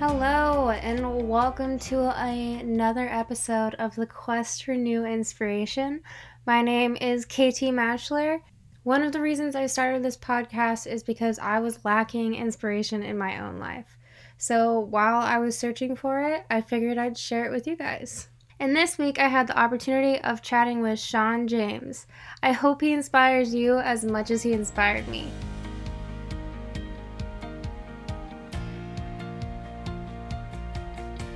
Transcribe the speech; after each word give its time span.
Hello, 0.00 0.70
and 0.70 1.28
welcome 1.28 1.78
to 1.78 2.12
another 2.20 3.08
episode 3.08 3.76
of 3.76 3.94
the 3.94 4.06
Quest 4.06 4.64
for 4.64 4.74
New 4.74 5.04
Inspiration. 5.04 6.00
My 6.44 6.62
name 6.62 6.96
is 7.00 7.24
KT 7.24 7.70
Maschler. 7.70 8.40
One 8.82 9.02
of 9.02 9.12
the 9.12 9.20
reasons 9.20 9.54
I 9.54 9.66
started 9.66 10.02
this 10.02 10.16
podcast 10.16 10.88
is 10.88 11.04
because 11.04 11.38
I 11.38 11.60
was 11.60 11.84
lacking 11.84 12.34
inspiration 12.34 13.04
in 13.04 13.16
my 13.16 13.40
own 13.40 13.60
life. 13.60 13.96
So 14.36 14.80
while 14.80 15.20
I 15.20 15.38
was 15.38 15.56
searching 15.56 15.94
for 15.94 16.20
it, 16.22 16.44
I 16.50 16.60
figured 16.60 16.98
I'd 16.98 17.16
share 17.16 17.44
it 17.44 17.52
with 17.52 17.68
you 17.68 17.76
guys. 17.76 18.26
And 18.58 18.74
this 18.74 18.98
week 18.98 19.20
I 19.20 19.28
had 19.28 19.46
the 19.46 19.58
opportunity 19.58 20.20
of 20.22 20.42
chatting 20.42 20.80
with 20.80 20.98
Sean 20.98 21.46
James. 21.46 22.08
I 22.42 22.50
hope 22.50 22.80
he 22.80 22.92
inspires 22.92 23.54
you 23.54 23.78
as 23.78 24.04
much 24.04 24.32
as 24.32 24.42
he 24.42 24.54
inspired 24.54 25.06
me. 25.06 25.30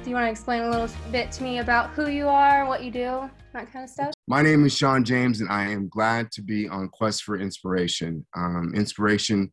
You 0.08 0.14
want 0.14 0.24
to 0.24 0.30
explain 0.30 0.62
a 0.62 0.70
little 0.70 0.88
bit 1.12 1.30
to 1.32 1.42
me 1.42 1.58
about 1.58 1.90
who 1.90 2.08
you 2.08 2.28
are, 2.28 2.64
what 2.64 2.82
you 2.82 2.90
do, 2.90 3.28
that 3.52 3.70
kind 3.70 3.84
of 3.84 3.90
stuff? 3.90 4.14
My 4.26 4.40
name 4.40 4.64
is 4.64 4.74
Sean 4.74 5.04
James, 5.04 5.42
and 5.42 5.50
I 5.50 5.68
am 5.68 5.86
glad 5.86 6.32
to 6.32 6.40
be 6.40 6.66
on 6.66 6.88
Quest 6.88 7.24
for 7.24 7.38
Inspiration. 7.38 8.24
Um, 8.34 8.72
inspiration 8.74 9.52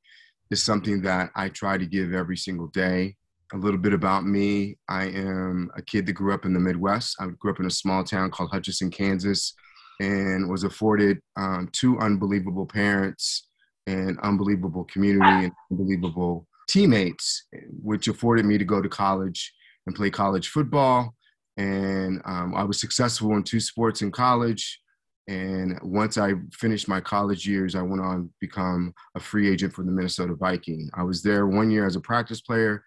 is 0.52 0.64
something 0.64 1.02
that 1.02 1.32
I 1.36 1.50
try 1.50 1.78
to 1.78 1.86
give 1.86 2.14
every 2.14 2.38
single 2.38 2.68
day. 2.68 3.18
A 3.52 3.58
little 3.58 3.78
bit 3.78 3.92
about 3.92 4.26
me 4.26 4.78
I 4.88 5.08
am 5.08 5.72
a 5.76 5.82
kid 5.82 6.06
that 6.06 6.14
grew 6.14 6.34
up 6.34 6.46
in 6.46 6.54
the 6.54 6.60
Midwest. 6.62 7.18
I 7.20 7.28
grew 7.38 7.52
up 7.52 7.60
in 7.60 7.66
a 7.66 7.70
small 7.70 8.06
town 8.06 8.32
called 8.32 8.52
Hutchinson, 8.52 8.92
Kansas, 8.92 9.54
and 10.00 10.50
was 10.50 10.64
afforded 10.64 11.20
um, 11.36 11.68
two 11.74 12.00
unbelievable 12.00 12.66
parents, 12.66 13.50
and 13.88 14.18
unbelievable 14.22 14.86
community, 14.86 15.48
and 15.48 15.52
unbelievable 15.70 16.48
teammates, 16.70 17.46
which 17.84 18.08
afforded 18.08 18.46
me 18.46 18.58
to 18.58 18.64
go 18.64 18.82
to 18.82 18.88
college 18.88 19.52
and 19.86 19.96
play 19.96 20.10
college 20.10 20.50
football. 20.50 21.16
And 21.58 22.22
um, 22.26 22.54
I 22.56 22.64
was 22.64 22.80
successful 22.80 23.36
in 23.36 23.44
two 23.44 23.60
sports 23.60 24.02
in 24.02 24.12
college. 24.12 24.80
And 25.28 25.80
once 25.82 26.18
I 26.18 26.34
finished 26.52 26.88
my 26.88 27.02
college 27.02 27.48
years, 27.48 27.76
I 27.76 27.82
went 27.82 28.02
on 28.02 28.24
to 28.24 28.30
become 28.40 28.94
a 29.16 29.20
free 29.20 29.50
agent 29.50 29.74
for 29.74 29.84
the 29.84 29.92
Minnesota 29.92 30.36
Viking. 30.36 30.90
I 30.94 31.04
was 31.04 31.24
there 31.24 31.48
one 31.48 31.72
year 31.72 31.86
as 31.86 31.96
a 31.96 32.02
practice 32.02 32.42
player, 32.42 32.84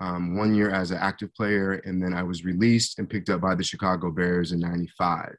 um, 0.00 0.36
one 0.36 0.54
year 0.54 0.70
as 0.70 0.90
an 0.90 0.98
active 0.98 1.32
player, 1.34 1.74
and 1.86 2.02
then 2.02 2.12
I 2.12 2.22
was 2.22 2.44
released 2.44 2.98
and 2.98 3.08
picked 3.08 3.30
up 3.30 3.40
by 3.40 3.54
the 3.54 3.64
Chicago 3.64 4.10
Bears 4.10 4.52
in 4.52 4.60
95. 4.60 5.34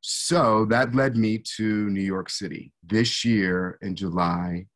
So 0.00 0.64
that 0.66 0.94
led 0.94 1.16
me 1.16 1.42
to 1.56 1.90
New 1.90 2.02
York 2.02 2.30
City. 2.30 2.72
This 2.82 3.24
year 3.24 3.78
in 3.82 3.94
July, 3.94 4.66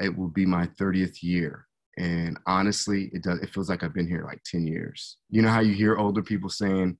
it 0.00 0.16
will 0.16 0.28
be 0.28 0.46
my 0.46 0.66
30th 0.66 1.22
year 1.22 1.66
and 1.98 2.38
honestly 2.46 3.10
it 3.12 3.22
does 3.22 3.38
it 3.40 3.50
feels 3.50 3.68
like 3.68 3.82
i've 3.82 3.94
been 3.94 4.08
here 4.08 4.24
like 4.24 4.42
10 4.44 4.66
years. 4.66 5.18
You 5.30 5.42
know 5.42 5.50
how 5.50 5.60
you 5.60 5.74
hear 5.74 5.96
older 5.96 6.22
people 6.22 6.48
saying 6.48 6.98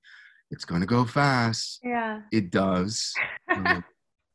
it's 0.51 0.65
going 0.65 0.81
to 0.81 0.87
go 0.87 1.05
fast. 1.05 1.79
Yeah. 1.83 2.21
it 2.31 2.51
does. 2.51 3.13
Um, 3.49 3.83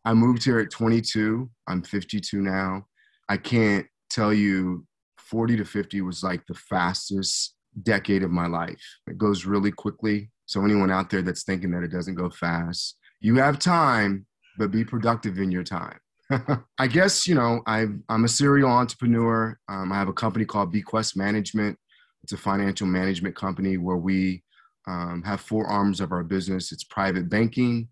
i 0.05 0.15
moved 0.15 0.45
here 0.45 0.61
at 0.61 0.71
22 0.71 1.51
i'm 1.67 1.83
52 1.83 2.41
now. 2.41 2.87
I 3.29 3.37
can't 3.37 3.85
tell 4.09 4.33
you 4.33 4.87
40 5.19 5.57
to 5.57 5.65
50 5.65 6.03
was 6.03 6.23
like 6.23 6.47
the 6.47 6.55
fastest 6.55 7.57
decade 7.83 8.23
of 8.23 8.31
my 8.31 8.47
life. 8.47 8.81
It 9.09 9.19
goes 9.19 9.45
really 9.45 9.73
quickly. 9.73 10.31
So 10.47 10.63
anyone 10.65 10.93
out 10.93 11.11
there 11.11 11.23
that's 11.23 11.43
thinking 11.43 11.73
that 11.73 11.83
it 11.83 11.91
doesn't 11.91 12.15
go 12.15 12.31
fast 12.31 12.99
you 13.21 13.37
have 13.37 13.59
time 13.59 14.27
but 14.59 14.71
be 14.71 14.85
productive 14.85 15.39
in 15.39 15.51
your 15.51 15.65
time 15.65 15.99
I 16.79 16.87
guess 16.87 17.27
you 17.27 17.35
know 17.35 17.63
I 17.67 17.87
I'm 18.09 18.25
a 18.25 18.29
serial 18.29 18.71
entrepreneur. 18.71 19.59
Um, 19.69 19.93
I 19.93 19.97
have 19.97 20.09
a 20.09 20.13
company 20.13 20.45
called 20.45 20.73
BQuest 20.73 21.17
Management. 21.17 21.79
It's 22.23 22.33
a 22.33 22.37
financial 22.37 22.87
management 22.87 23.35
company 23.35 23.79
where 23.79 23.97
we 23.97 24.43
um, 24.87 25.23
have 25.25 25.41
four 25.41 25.67
arms 25.67 26.01
of 26.01 26.13
our 26.13 26.25
business. 26.25 26.73
It's 26.73 26.85
private 26.85 27.29
banking, 27.29 27.89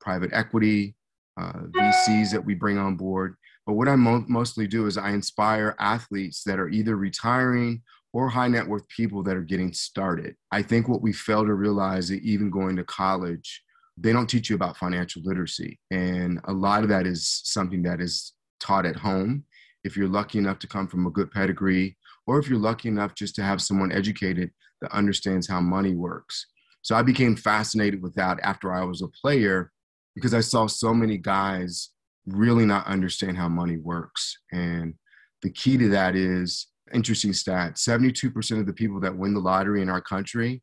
private 0.00 0.30
equity, 0.32 0.96
uh, 1.40 1.52
VCs 1.52 2.32
that 2.32 2.44
we 2.44 2.54
bring 2.54 2.78
on 2.78 2.96
board. 2.96 3.36
But 3.66 3.74
what 3.74 3.88
I 3.88 3.96
mo- 3.96 4.24
mostly 4.28 4.66
do 4.66 4.86
is 4.86 4.98
I 4.98 5.10
inspire 5.10 5.76
athletes 5.78 6.42
that 6.44 6.58
are 6.58 6.68
either 6.68 6.96
retiring 6.96 7.82
or 8.12 8.28
high 8.28 8.48
net 8.48 8.66
worth 8.66 8.88
people 8.88 9.22
that 9.24 9.36
are 9.36 9.42
getting 9.42 9.72
started. 9.72 10.34
I 10.50 10.62
think 10.62 10.88
what 10.88 11.02
we 11.02 11.12
fail 11.12 11.44
to 11.44 11.54
realize 11.54 12.08
that 12.08 12.22
even 12.22 12.50
going 12.50 12.76
to 12.76 12.84
college 12.84 13.62
they 14.00 14.12
don't 14.12 14.28
teach 14.28 14.50
you 14.50 14.56
about 14.56 14.76
financial 14.76 15.22
literacy. 15.24 15.78
And 15.90 16.40
a 16.44 16.52
lot 16.52 16.82
of 16.82 16.88
that 16.90 17.06
is 17.06 17.40
something 17.44 17.82
that 17.82 18.00
is 18.00 18.32
taught 18.60 18.86
at 18.86 18.96
home. 18.96 19.44
If 19.84 19.96
you're 19.96 20.08
lucky 20.08 20.38
enough 20.38 20.58
to 20.60 20.66
come 20.66 20.88
from 20.88 21.06
a 21.06 21.10
good 21.10 21.30
pedigree, 21.30 21.96
or 22.26 22.38
if 22.38 22.48
you're 22.48 22.58
lucky 22.58 22.88
enough 22.88 23.14
just 23.14 23.34
to 23.36 23.42
have 23.42 23.62
someone 23.62 23.92
educated 23.92 24.50
that 24.80 24.92
understands 24.92 25.48
how 25.48 25.60
money 25.60 25.94
works. 25.94 26.46
So 26.82 26.94
I 26.94 27.02
became 27.02 27.36
fascinated 27.36 28.02
with 28.02 28.14
that 28.14 28.38
after 28.42 28.72
I 28.72 28.84
was 28.84 29.02
a 29.02 29.08
player 29.08 29.72
because 30.14 30.34
I 30.34 30.40
saw 30.40 30.66
so 30.66 30.94
many 30.94 31.16
guys 31.16 31.90
really 32.26 32.66
not 32.66 32.86
understand 32.86 33.36
how 33.36 33.48
money 33.48 33.78
works. 33.78 34.36
And 34.52 34.94
the 35.42 35.50
key 35.50 35.78
to 35.78 35.88
that 35.88 36.14
is 36.14 36.68
interesting 36.92 37.32
stat 37.32 37.74
72% 37.74 38.60
of 38.60 38.66
the 38.66 38.72
people 38.72 39.00
that 39.00 39.16
win 39.16 39.34
the 39.34 39.40
lottery 39.40 39.82
in 39.82 39.88
our 39.88 40.00
country 40.00 40.62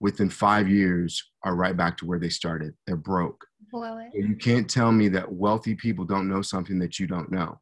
within 0.00 0.30
five 0.30 0.68
years 0.68 1.30
are 1.44 1.54
right 1.54 1.76
back 1.76 1.96
to 1.98 2.06
where 2.06 2.18
they 2.18 2.28
started. 2.28 2.74
They're 2.86 2.96
broke. 2.96 3.44
Blow 3.70 3.98
it. 3.98 4.10
You 4.14 4.36
can't 4.36 4.68
tell 4.68 4.92
me 4.92 5.08
that 5.08 5.30
wealthy 5.30 5.74
people 5.74 6.04
don't 6.04 6.28
know 6.28 6.42
something 6.42 6.78
that 6.78 6.98
you 6.98 7.06
don't 7.06 7.30
know. 7.30 7.60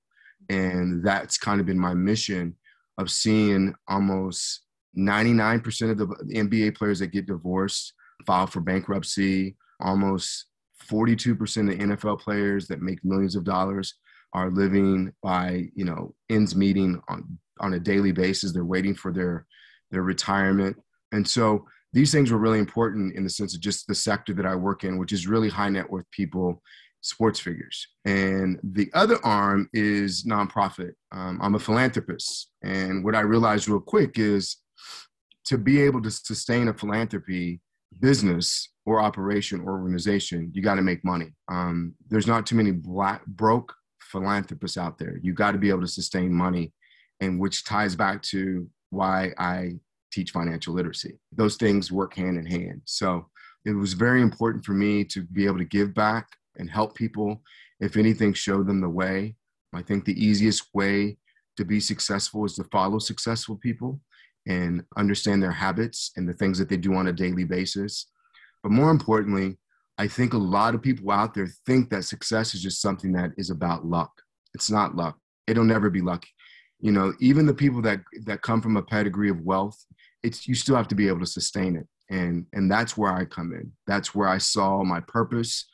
And 0.48 1.04
that's 1.04 1.38
kind 1.38 1.60
of 1.60 1.66
been 1.66 1.78
my 1.78 1.94
mission 1.94 2.54
of 2.98 3.10
seeing 3.10 3.74
almost 3.88 4.62
99% 4.96 5.90
of 5.90 5.98
the 5.98 6.06
NBA 6.06 6.76
players 6.76 7.00
that 7.00 7.08
get 7.08 7.26
divorced 7.26 7.92
file 8.24 8.46
for 8.46 8.60
bankruptcy, 8.60 9.56
almost 9.80 10.46
42% 10.88 11.32
of 11.72 11.78
NFL 11.78 12.20
players 12.20 12.66
that 12.68 12.80
make 12.80 13.04
millions 13.04 13.36
of 13.36 13.44
dollars 13.44 13.94
are 14.32 14.50
living 14.50 15.12
by, 15.22 15.68
you 15.74 15.84
know, 15.84 16.14
ends 16.30 16.54
meeting 16.54 17.00
on, 17.08 17.38
on 17.60 17.74
a 17.74 17.80
daily 17.80 18.12
basis. 18.12 18.52
They're 18.52 18.64
waiting 18.64 18.94
for 18.94 19.12
their, 19.12 19.46
their 19.90 20.02
retirement. 20.02 20.76
And 21.12 21.26
so 21.26 21.66
these 21.96 22.12
things 22.12 22.30
were 22.30 22.36
really 22.36 22.58
important 22.58 23.16
in 23.16 23.24
the 23.24 23.30
sense 23.30 23.54
of 23.54 23.60
just 23.62 23.86
the 23.86 23.94
sector 23.94 24.34
that 24.34 24.44
I 24.44 24.54
work 24.54 24.84
in, 24.84 24.98
which 24.98 25.12
is 25.12 25.26
really 25.26 25.48
high 25.48 25.70
net 25.70 25.88
worth 25.88 26.04
people, 26.10 26.62
sports 27.00 27.40
figures. 27.40 27.88
And 28.04 28.60
the 28.62 28.90
other 28.92 29.18
arm 29.24 29.70
is 29.72 30.22
nonprofit. 30.24 30.92
Um, 31.10 31.38
I'm 31.40 31.54
a 31.54 31.58
philanthropist. 31.58 32.50
And 32.62 33.02
what 33.02 33.14
I 33.14 33.20
realized 33.20 33.66
real 33.66 33.80
quick 33.80 34.18
is 34.18 34.58
to 35.46 35.56
be 35.56 35.80
able 35.80 36.02
to 36.02 36.10
sustain 36.10 36.68
a 36.68 36.74
philanthropy 36.74 37.62
business 37.98 38.68
or 38.84 39.00
operation 39.00 39.62
or 39.62 39.80
organization, 39.80 40.50
you 40.52 40.60
got 40.60 40.74
to 40.74 40.82
make 40.82 41.02
money. 41.02 41.32
Um, 41.48 41.94
there's 42.10 42.26
not 42.26 42.44
too 42.44 42.56
many 42.56 42.72
black, 42.72 43.24
broke 43.24 43.72
philanthropists 44.02 44.76
out 44.76 44.98
there. 44.98 45.18
You 45.22 45.32
got 45.32 45.52
to 45.52 45.58
be 45.58 45.70
able 45.70 45.80
to 45.80 45.88
sustain 45.88 46.30
money, 46.30 46.74
and 47.20 47.40
which 47.40 47.64
ties 47.64 47.96
back 47.96 48.20
to 48.24 48.68
why 48.90 49.32
I 49.38 49.76
teach 50.16 50.30
financial 50.30 50.74
literacy. 50.74 51.18
Those 51.32 51.56
things 51.56 51.92
work 51.92 52.14
hand 52.14 52.38
in 52.38 52.46
hand. 52.46 52.80
So 52.84 53.26
it 53.66 53.72
was 53.72 53.92
very 53.92 54.22
important 54.22 54.64
for 54.64 54.72
me 54.72 55.04
to 55.04 55.22
be 55.22 55.44
able 55.44 55.58
to 55.58 55.64
give 55.64 55.92
back 55.92 56.26
and 56.56 56.70
help 56.70 56.94
people. 56.94 57.42
If 57.80 57.96
anything, 57.96 58.32
show 58.32 58.62
them 58.62 58.80
the 58.80 58.88
way. 58.88 59.36
I 59.74 59.82
think 59.82 60.04
the 60.04 60.24
easiest 60.24 60.68
way 60.72 61.18
to 61.58 61.64
be 61.64 61.80
successful 61.80 62.44
is 62.46 62.54
to 62.54 62.64
follow 62.64 62.98
successful 62.98 63.56
people 63.56 64.00
and 64.46 64.84
understand 64.96 65.42
their 65.42 65.52
habits 65.52 66.12
and 66.16 66.26
the 66.26 66.32
things 66.32 66.58
that 66.58 66.68
they 66.68 66.76
do 66.76 66.94
on 66.94 67.08
a 67.08 67.12
daily 67.12 67.44
basis. 67.44 68.06
But 68.62 68.72
more 68.72 68.90
importantly, 68.90 69.58
I 69.98 70.08
think 70.08 70.32
a 70.32 70.38
lot 70.38 70.74
of 70.74 70.82
people 70.82 71.10
out 71.10 71.34
there 71.34 71.48
think 71.66 71.90
that 71.90 72.04
success 72.04 72.54
is 72.54 72.62
just 72.62 72.80
something 72.80 73.12
that 73.12 73.32
is 73.36 73.50
about 73.50 73.84
luck. 73.84 74.12
It's 74.54 74.70
not 74.70 74.94
luck. 74.96 75.18
It'll 75.46 75.64
never 75.64 75.90
be 75.90 76.00
lucky. 76.00 76.28
You 76.80 76.92
know, 76.92 77.14
even 77.20 77.46
the 77.46 77.54
people 77.54 77.82
that 77.82 78.00
that 78.24 78.42
come 78.42 78.60
from 78.60 78.76
a 78.76 78.82
pedigree 78.82 79.30
of 79.30 79.40
wealth 79.40 79.84
it's 80.26 80.46
you 80.48 80.54
still 80.54 80.76
have 80.76 80.88
to 80.88 80.94
be 80.94 81.08
able 81.08 81.20
to 81.20 81.26
sustain 81.26 81.76
it. 81.76 81.86
And 82.10 82.46
and 82.52 82.70
that's 82.70 82.96
where 82.96 83.12
i 83.12 83.24
come 83.24 83.52
in. 83.52 83.72
That's 83.86 84.14
where 84.14 84.28
i 84.28 84.38
saw 84.38 84.82
my 84.84 85.00
purpose 85.00 85.66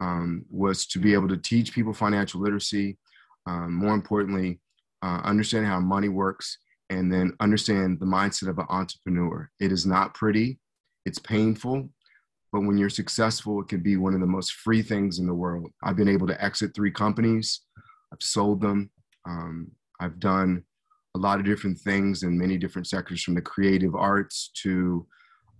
um, 0.00 0.44
was 0.50 0.86
to 0.88 0.98
be 0.98 1.14
able 1.14 1.28
to 1.28 1.36
teach 1.36 1.72
people 1.72 1.94
financial 1.94 2.40
literacy 2.40 2.98
um, 3.46 3.74
more 3.74 3.94
importantly 3.94 4.60
uh, 5.02 5.20
understand 5.24 5.66
how 5.66 5.80
money 5.80 6.08
works 6.08 6.58
and 6.90 7.12
then 7.12 7.32
understand 7.40 8.00
the 8.00 8.06
mindset 8.06 8.48
of 8.48 8.58
an 8.58 8.66
entrepreneur. 8.68 9.50
It 9.60 9.72
is 9.72 9.86
not 9.86 10.14
pretty. 10.14 10.58
It's 11.04 11.18
painful. 11.18 11.88
But 12.52 12.60
when 12.60 12.78
you're 12.78 12.90
successful 12.90 13.60
it 13.60 13.68
can 13.68 13.80
be 13.80 13.96
one 13.96 14.14
of 14.14 14.20
the 14.20 14.26
most 14.26 14.52
free 14.52 14.82
things 14.82 15.18
in 15.18 15.26
the 15.26 15.34
world. 15.34 15.70
I've 15.82 15.96
been 15.96 16.08
able 16.08 16.26
to 16.28 16.44
exit 16.44 16.72
three 16.74 16.90
companies. 16.90 17.60
I've 18.12 18.22
sold 18.22 18.60
them. 18.60 18.90
Um, 19.26 19.70
i've 20.00 20.18
done 20.20 20.64
a 21.14 21.18
lot 21.18 21.38
of 21.38 21.44
different 21.44 21.78
things 21.78 22.22
in 22.22 22.38
many 22.38 22.58
different 22.58 22.86
sectors 22.86 23.22
from 23.22 23.34
the 23.34 23.40
creative 23.40 23.94
arts 23.94 24.50
to 24.62 25.06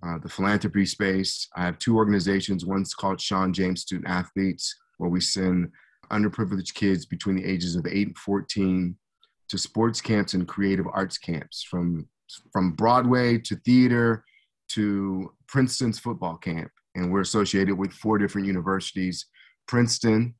uh, 0.04 0.18
the 0.18 0.28
philanthropy 0.28 0.84
space. 0.84 1.48
I 1.56 1.62
have 1.62 1.78
two 1.78 1.96
organizations. 1.96 2.66
One's 2.66 2.94
called 2.94 3.20
Sean 3.20 3.52
James 3.52 3.82
Student 3.82 4.08
Athletes, 4.08 4.74
where 4.98 5.10
we 5.10 5.20
send 5.20 5.70
underprivileged 6.10 6.74
kids 6.74 7.06
between 7.06 7.36
the 7.36 7.44
ages 7.44 7.76
of 7.76 7.86
8 7.86 8.08
and 8.08 8.18
14 8.18 8.96
to 9.48 9.58
sports 9.58 10.00
camps 10.00 10.34
and 10.34 10.48
creative 10.48 10.86
arts 10.92 11.18
camps 11.18 11.62
from 11.62 12.08
from 12.52 12.72
Broadway 12.72 13.38
to 13.38 13.54
theater 13.56 14.24
to 14.70 15.32
Princeton's 15.46 15.98
football 15.98 16.36
camp. 16.36 16.70
And 16.94 17.12
we're 17.12 17.20
associated 17.20 17.76
with 17.76 17.92
four 17.92 18.18
different 18.18 18.46
universities 18.46 19.26
Princeton, 19.66 20.34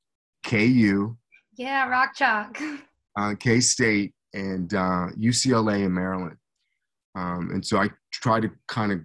KU. 0.44 1.16
Yeah, 1.56 1.88
Rock 1.88 2.14
Chalk. 2.14 2.58
Uh, 3.16 3.32
K 3.38 3.60
State, 3.60 4.12
and 4.34 4.74
uh, 4.74 5.06
UCLA 5.18 5.84
in 5.84 5.94
Maryland. 5.94 6.36
Um, 7.14 7.50
and 7.52 7.64
so 7.64 7.78
I 7.78 7.88
try 8.12 8.40
to 8.40 8.50
kind 8.68 8.92
of 8.92 9.00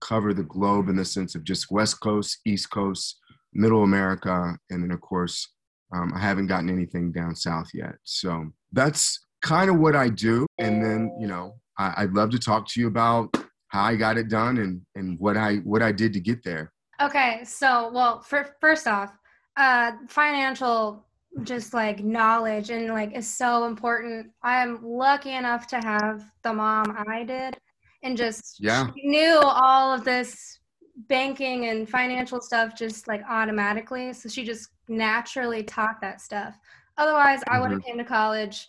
cover 0.00 0.34
the 0.34 0.42
globe 0.42 0.88
in 0.88 0.96
the 0.96 1.04
sense 1.04 1.34
of 1.34 1.44
just 1.44 1.70
West 1.70 2.00
Coast, 2.00 2.40
East 2.44 2.70
Coast, 2.70 3.18
Middle 3.54 3.84
America, 3.84 4.56
and 4.70 4.82
then 4.82 4.90
of 4.90 5.00
course 5.00 5.48
um, 5.94 6.12
I 6.14 6.20
haven't 6.20 6.48
gotten 6.48 6.68
anything 6.68 7.12
down 7.12 7.34
south 7.34 7.68
yet. 7.72 7.94
So 8.04 8.50
that's 8.72 9.24
kind 9.42 9.70
of 9.70 9.78
what 9.78 9.94
I 9.94 10.08
do. 10.08 10.46
And 10.58 10.84
then 10.84 11.16
you 11.20 11.28
know 11.28 11.54
I, 11.78 12.04
would 12.04 12.14
love 12.14 12.30
to 12.30 12.38
talk 12.38 12.68
to 12.68 12.80
you 12.80 12.88
about 12.88 13.34
how 13.68 13.84
I 13.84 13.96
got 13.96 14.18
it 14.18 14.28
done 14.28 14.58
and 14.58 14.80
and 14.94 15.18
what 15.18 15.36
I 15.36 15.56
what 15.58 15.82
I 15.82 15.92
did 15.92 16.12
to 16.14 16.20
get 16.20 16.42
there. 16.44 16.72
Okay, 17.00 17.42
so 17.44 17.90
well, 17.92 18.20
for 18.20 18.56
first 18.60 18.86
off, 18.86 19.12
uh, 19.56 19.92
financial 20.08 21.05
just 21.42 21.74
like 21.74 22.02
knowledge 22.02 22.70
and 22.70 22.88
like 22.88 23.14
is 23.14 23.28
so 23.28 23.66
important. 23.66 24.30
I 24.42 24.62
am 24.62 24.80
lucky 24.82 25.32
enough 25.32 25.66
to 25.68 25.76
have 25.76 26.24
the 26.42 26.52
mom 26.52 26.96
I 27.08 27.24
did 27.24 27.58
and 28.02 28.16
just 28.16 28.56
yeah. 28.60 28.88
knew 28.96 29.38
all 29.42 29.92
of 29.92 30.04
this 30.04 30.60
banking 31.08 31.66
and 31.66 31.88
financial 31.88 32.40
stuff 32.40 32.76
just 32.76 33.06
like 33.08 33.22
automatically. 33.28 34.12
So 34.12 34.28
she 34.28 34.44
just 34.44 34.70
naturally 34.88 35.62
taught 35.62 36.00
that 36.00 36.20
stuff. 36.20 36.58
Otherwise, 36.96 37.40
I 37.48 37.60
would 37.60 37.70
have 37.70 37.80
mm-hmm. 37.80 37.88
came 37.88 37.98
to 37.98 38.04
college 38.04 38.68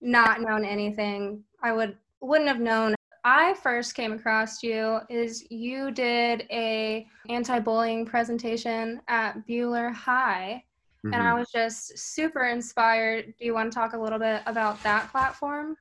not 0.00 0.40
known 0.40 0.64
anything. 0.64 1.42
I 1.62 1.72
would 1.72 1.96
wouldn't 2.20 2.48
have 2.48 2.60
known. 2.60 2.94
I 3.24 3.54
first 3.54 3.94
came 3.94 4.12
across 4.12 4.62
you 4.62 4.98
is 5.08 5.48
you 5.48 5.92
did 5.92 6.46
a 6.50 7.06
anti-bullying 7.28 8.04
presentation 8.04 9.00
at 9.06 9.46
Buhler 9.46 9.94
High 9.94 10.64
Mm-hmm. 11.04 11.14
And 11.14 11.22
I 11.22 11.34
was 11.34 11.50
just 11.50 11.98
super 11.98 12.44
inspired. 12.44 13.34
Do 13.38 13.44
you 13.44 13.54
want 13.54 13.72
to 13.72 13.74
talk 13.74 13.92
a 13.92 13.98
little 13.98 14.18
bit 14.18 14.42
about 14.46 14.82
that 14.84 15.10
platform? 15.10 15.76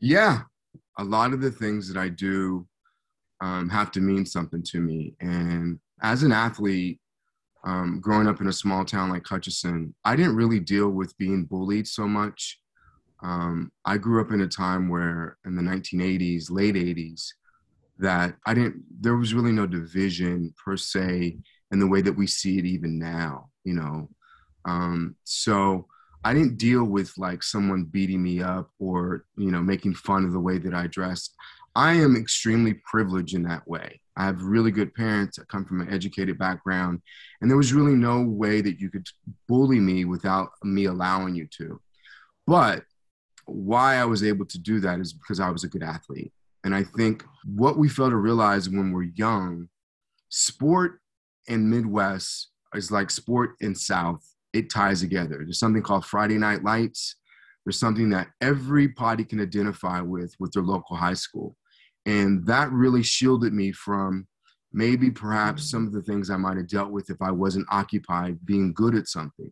Yeah. 0.00 0.42
A 0.98 1.04
lot 1.04 1.32
of 1.32 1.40
the 1.40 1.50
things 1.50 1.92
that 1.92 2.00
I 2.00 2.08
do 2.08 2.66
um, 3.42 3.68
have 3.68 3.90
to 3.92 4.00
mean 4.00 4.24
something 4.24 4.62
to 4.64 4.80
me. 4.80 5.14
And 5.20 5.78
as 6.02 6.22
an 6.22 6.32
athlete, 6.32 7.00
um, 7.64 8.00
growing 8.00 8.28
up 8.28 8.40
in 8.40 8.46
a 8.46 8.52
small 8.52 8.84
town 8.84 9.10
like 9.10 9.26
Hutchinson, 9.26 9.94
I 10.04 10.16
didn't 10.16 10.36
really 10.36 10.60
deal 10.60 10.90
with 10.90 11.16
being 11.18 11.44
bullied 11.44 11.86
so 11.86 12.06
much. 12.06 12.60
Um, 13.22 13.72
I 13.84 13.98
grew 13.98 14.20
up 14.20 14.30
in 14.30 14.42
a 14.42 14.48
time 14.48 14.88
where, 14.88 15.36
in 15.44 15.56
the 15.56 15.62
1980s, 15.62 16.50
late 16.50 16.76
80s, 16.76 17.26
that 17.98 18.36
I 18.46 18.54
didn't, 18.54 18.84
there 19.00 19.16
was 19.16 19.34
really 19.34 19.52
no 19.52 19.66
division 19.66 20.54
per 20.62 20.76
se 20.76 21.38
in 21.72 21.78
the 21.78 21.86
way 21.86 22.02
that 22.02 22.12
we 22.12 22.26
see 22.26 22.58
it 22.58 22.66
even 22.66 22.98
now. 22.98 23.48
You 23.64 23.74
know, 23.74 24.08
um, 24.66 25.16
so 25.24 25.86
I 26.24 26.34
didn't 26.34 26.58
deal 26.58 26.84
with 26.84 27.16
like 27.16 27.42
someone 27.42 27.84
beating 27.84 28.22
me 28.22 28.42
up 28.42 28.68
or, 28.78 29.24
you 29.36 29.50
know, 29.50 29.62
making 29.62 29.94
fun 29.94 30.24
of 30.24 30.32
the 30.32 30.40
way 30.40 30.58
that 30.58 30.74
I 30.74 30.88
dressed. 30.88 31.34
I 31.76 31.92
am 31.94 32.16
extremely 32.16 32.74
privileged 32.90 33.34
in 33.34 33.44
that 33.44 33.66
way. 33.68 34.00
I 34.16 34.24
have 34.24 34.42
really 34.42 34.70
good 34.70 34.94
parents 34.94 35.38
I 35.38 35.44
come 35.44 35.64
from 35.64 35.82
an 35.82 35.92
educated 35.92 36.38
background, 36.38 37.02
and 37.40 37.50
there 37.50 37.56
was 37.56 37.74
really 37.74 37.94
no 37.94 38.22
way 38.22 38.62
that 38.62 38.80
you 38.80 38.90
could 38.90 39.06
bully 39.46 39.78
me 39.78 40.06
without 40.06 40.50
me 40.64 40.86
allowing 40.86 41.34
you 41.34 41.46
to. 41.58 41.80
But 42.46 42.84
why 43.44 43.96
I 43.96 44.06
was 44.06 44.24
able 44.24 44.46
to 44.46 44.58
do 44.58 44.80
that 44.80 45.00
is 45.00 45.12
because 45.12 45.38
I 45.38 45.50
was 45.50 45.64
a 45.64 45.68
good 45.68 45.82
athlete. 45.82 46.32
And 46.64 46.74
I 46.74 46.82
think 46.82 47.24
what 47.44 47.76
we 47.76 47.88
fail 47.88 48.10
to 48.10 48.16
realize 48.16 48.68
when 48.68 48.90
we're 48.90 49.10
young, 49.14 49.68
sport 50.30 50.98
in 51.46 51.70
Midwest 51.70 52.48
is 52.74 52.90
like 52.90 53.10
sport 53.10 53.54
in 53.60 53.74
South 53.74 54.26
it 54.58 54.70
ties 54.70 55.00
together. 55.00 55.42
There's 55.44 55.58
something 55.58 55.82
called 55.82 56.04
Friday 56.04 56.38
Night 56.38 56.64
Lights. 56.64 57.16
There's 57.64 57.78
something 57.78 58.10
that 58.10 58.28
every 58.40 58.84
everybody 58.84 59.24
can 59.24 59.40
identify 59.40 60.00
with 60.00 60.34
with 60.38 60.52
their 60.52 60.62
local 60.62 60.96
high 60.96 61.14
school. 61.14 61.56
And 62.06 62.46
that 62.46 62.70
really 62.70 63.02
shielded 63.02 63.52
me 63.52 63.72
from 63.72 64.26
maybe 64.72 65.10
perhaps 65.10 65.70
some 65.70 65.86
of 65.86 65.92
the 65.92 66.02
things 66.02 66.30
I 66.30 66.36
might 66.36 66.56
have 66.56 66.68
dealt 66.68 66.92
with 66.92 67.10
if 67.10 67.20
I 67.20 67.30
wasn't 67.30 67.66
occupied 67.70 68.44
being 68.44 68.72
good 68.72 68.94
at 68.94 69.08
something. 69.08 69.50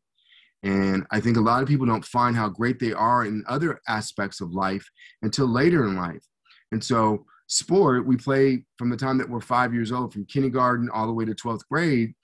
And 0.63 1.05
I 1.11 1.21
think 1.21 1.37
a 1.37 1.41
lot 1.41 1.63
of 1.63 1.69
people 1.69 1.87
don't 1.87 2.05
find 2.05 2.37
how 2.37 2.49
great 2.49 2.79
they 2.79 2.93
are 2.93 3.25
in 3.25 3.45
other 3.49 3.81
aspects 3.89 4.41
of 4.41 4.53
life 4.53 4.89
until 5.23 5.47
later 5.47 5.85
in 5.85 5.97
life. 5.97 6.25
And 6.73 6.83
so, 6.83 7.27
sport, 7.49 8.07
we 8.07 8.17
play 8.17 8.65
from 8.79 8.91
the 8.91 8.97
time 8.97 9.19
that 9.19 9.29
we're 9.29 9.41
five 9.41 9.75
years 9.75 9.93
old, 9.93 10.13
from 10.13 10.25
kindergarten 10.27 10.89
all 10.91 11.07
the 11.07 11.13
way 11.13 11.25
to 11.25 11.35
12th 11.35 11.67
grade. 11.71 12.15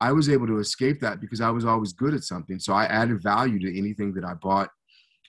I 0.00 0.12
was 0.12 0.28
able 0.28 0.46
to 0.46 0.58
escape 0.58 1.00
that 1.00 1.20
because 1.20 1.40
I 1.40 1.50
was 1.50 1.64
always 1.64 1.92
good 1.92 2.14
at 2.14 2.24
something. 2.24 2.58
So 2.58 2.72
I 2.72 2.84
added 2.86 3.22
value 3.22 3.58
to 3.60 3.78
anything 3.78 4.14
that 4.14 4.24
I 4.24 4.34
bought 4.34 4.70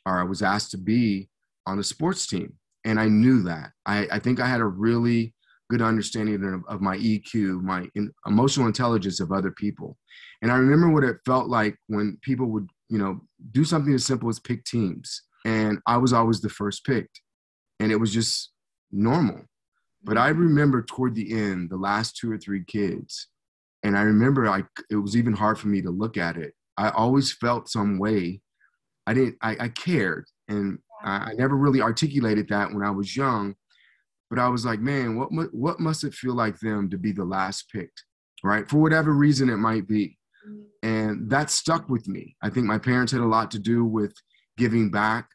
or 0.06 0.20
I 0.20 0.24
was 0.24 0.42
asked 0.42 0.72
to 0.72 0.78
be 0.78 1.30
on 1.68 1.78
the 1.78 1.84
sports 1.84 2.26
team. 2.26 2.54
And 2.86 3.00
I 3.00 3.08
knew 3.08 3.44
that. 3.44 3.72
I, 3.86 4.08
I 4.12 4.20
think 4.20 4.40
I 4.40 4.48
had 4.48 4.62
a 4.62 4.66
really 4.66 5.34
good 5.70 5.82
understanding 5.82 6.44
of, 6.44 6.64
of 6.68 6.82
my 6.82 6.98
EQ, 6.98 7.62
my 7.62 7.88
in, 7.96 8.12
emotional 8.26 8.68
intelligence 8.68 9.20
of 9.20 9.32
other 9.32 9.52
people. 9.52 9.98
And 10.42 10.52
I 10.52 10.56
remember 10.56 10.90
what 10.90 11.04
it 11.04 11.18
felt 11.26 11.48
like 11.48 11.76
when 11.88 12.18
people 12.22 12.48
would, 12.48 12.68
you 12.90 12.98
know, 12.98 13.22
do 13.52 13.64
something 13.64 13.94
as 13.94 14.06
simple 14.06 14.30
as 14.30 14.40
pick 14.40 14.64
teams. 14.66 15.22
And 15.46 15.80
I 15.88 15.98
was 15.98 16.14
always 16.14 16.42
the 16.42 16.50
first 16.50 16.86
picked. 16.86 17.22
And 17.80 17.92
it 17.92 17.98
was 17.98 18.14
just 18.14 18.52
normal. 18.92 19.42
But 20.04 20.18
I 20.18 20.30
remember 20.30 20.82
toward 20.82 21.14
the 21.14 21.32
end, 21.32 21.70
the 21.70 21.78
last 21.78 22.18
two 22.18 22.32
or 22.32 22.38
three 22.38 22.64
kids, 22.66 23.28
and 23.84 23.98
I 23.98 24.02
remember 24.02 24.46
like 24.48 24.66
it 24.90 24.96
was 24.96 25.18
even 25.18 25.34
hard 25.34 25.60
for 25.60 25.68
me 25.68 25.82
to 25.82 25.90
look 25.90 26.18
at 26.18 26.38
it. 26.38 26.54
I 26.78 26.90
always 26.90 27.32
felt 27.34 27.70
some 27.70 28.00
way. 28.00 28.42
I 29.08 29.14
didn't. 29.14 29.38
I, 29.42 29.58
I 29.60 29.68
cared, 29.70 30.26
and 30.48 30.80
I, 31.04 31.32
I 31.32 31.34
never 31.34 31.56
really 31.56 31.82
articulated 31.82 32.48
that 32.50 32.74
when 32.74 32.84
I 32.84 32.92
was 32.92 33.16
young. 33.16 33.56
But 34.30 34.40
I 34.40 34.48
was 34.48 34.66
like, 34.66 34.80
man, 34.80 35.18
what 35.18 35.30
what 35.54 35.80
must 35.80 36.04
it 36.04 36.14
feel 36.14 36.36
like 36.36 36.60
them 36.60 36.90
to 36.90 36.98
be 36.98 37.12
the 37.12 37.26
last 37.26 37.70
picked, 37.72 38.04
right? 38.44 38.70
For 38.70 38.78
whatever 38.78 39.14
reason 39.14 39.50
it 39.50 39.58
might 39.58 39.88
be, 39.88 40.18
and 40.84 41.30
that 41.30 41.50
stuck 41.50 41.90
with 41.90 42.08
me. 42.08 42.36
I 42.42 42.50
think 42.50 42.66
my 42.66 42.78
parents 42.78 43.12
had 43.12 43.22
a 43.22 43.26
lot 43.26 43.52
to 43.52 43.60
do 43.60 43.84
with 43.84 44.14
giving 44.58 44.92
back. 44.92 45.28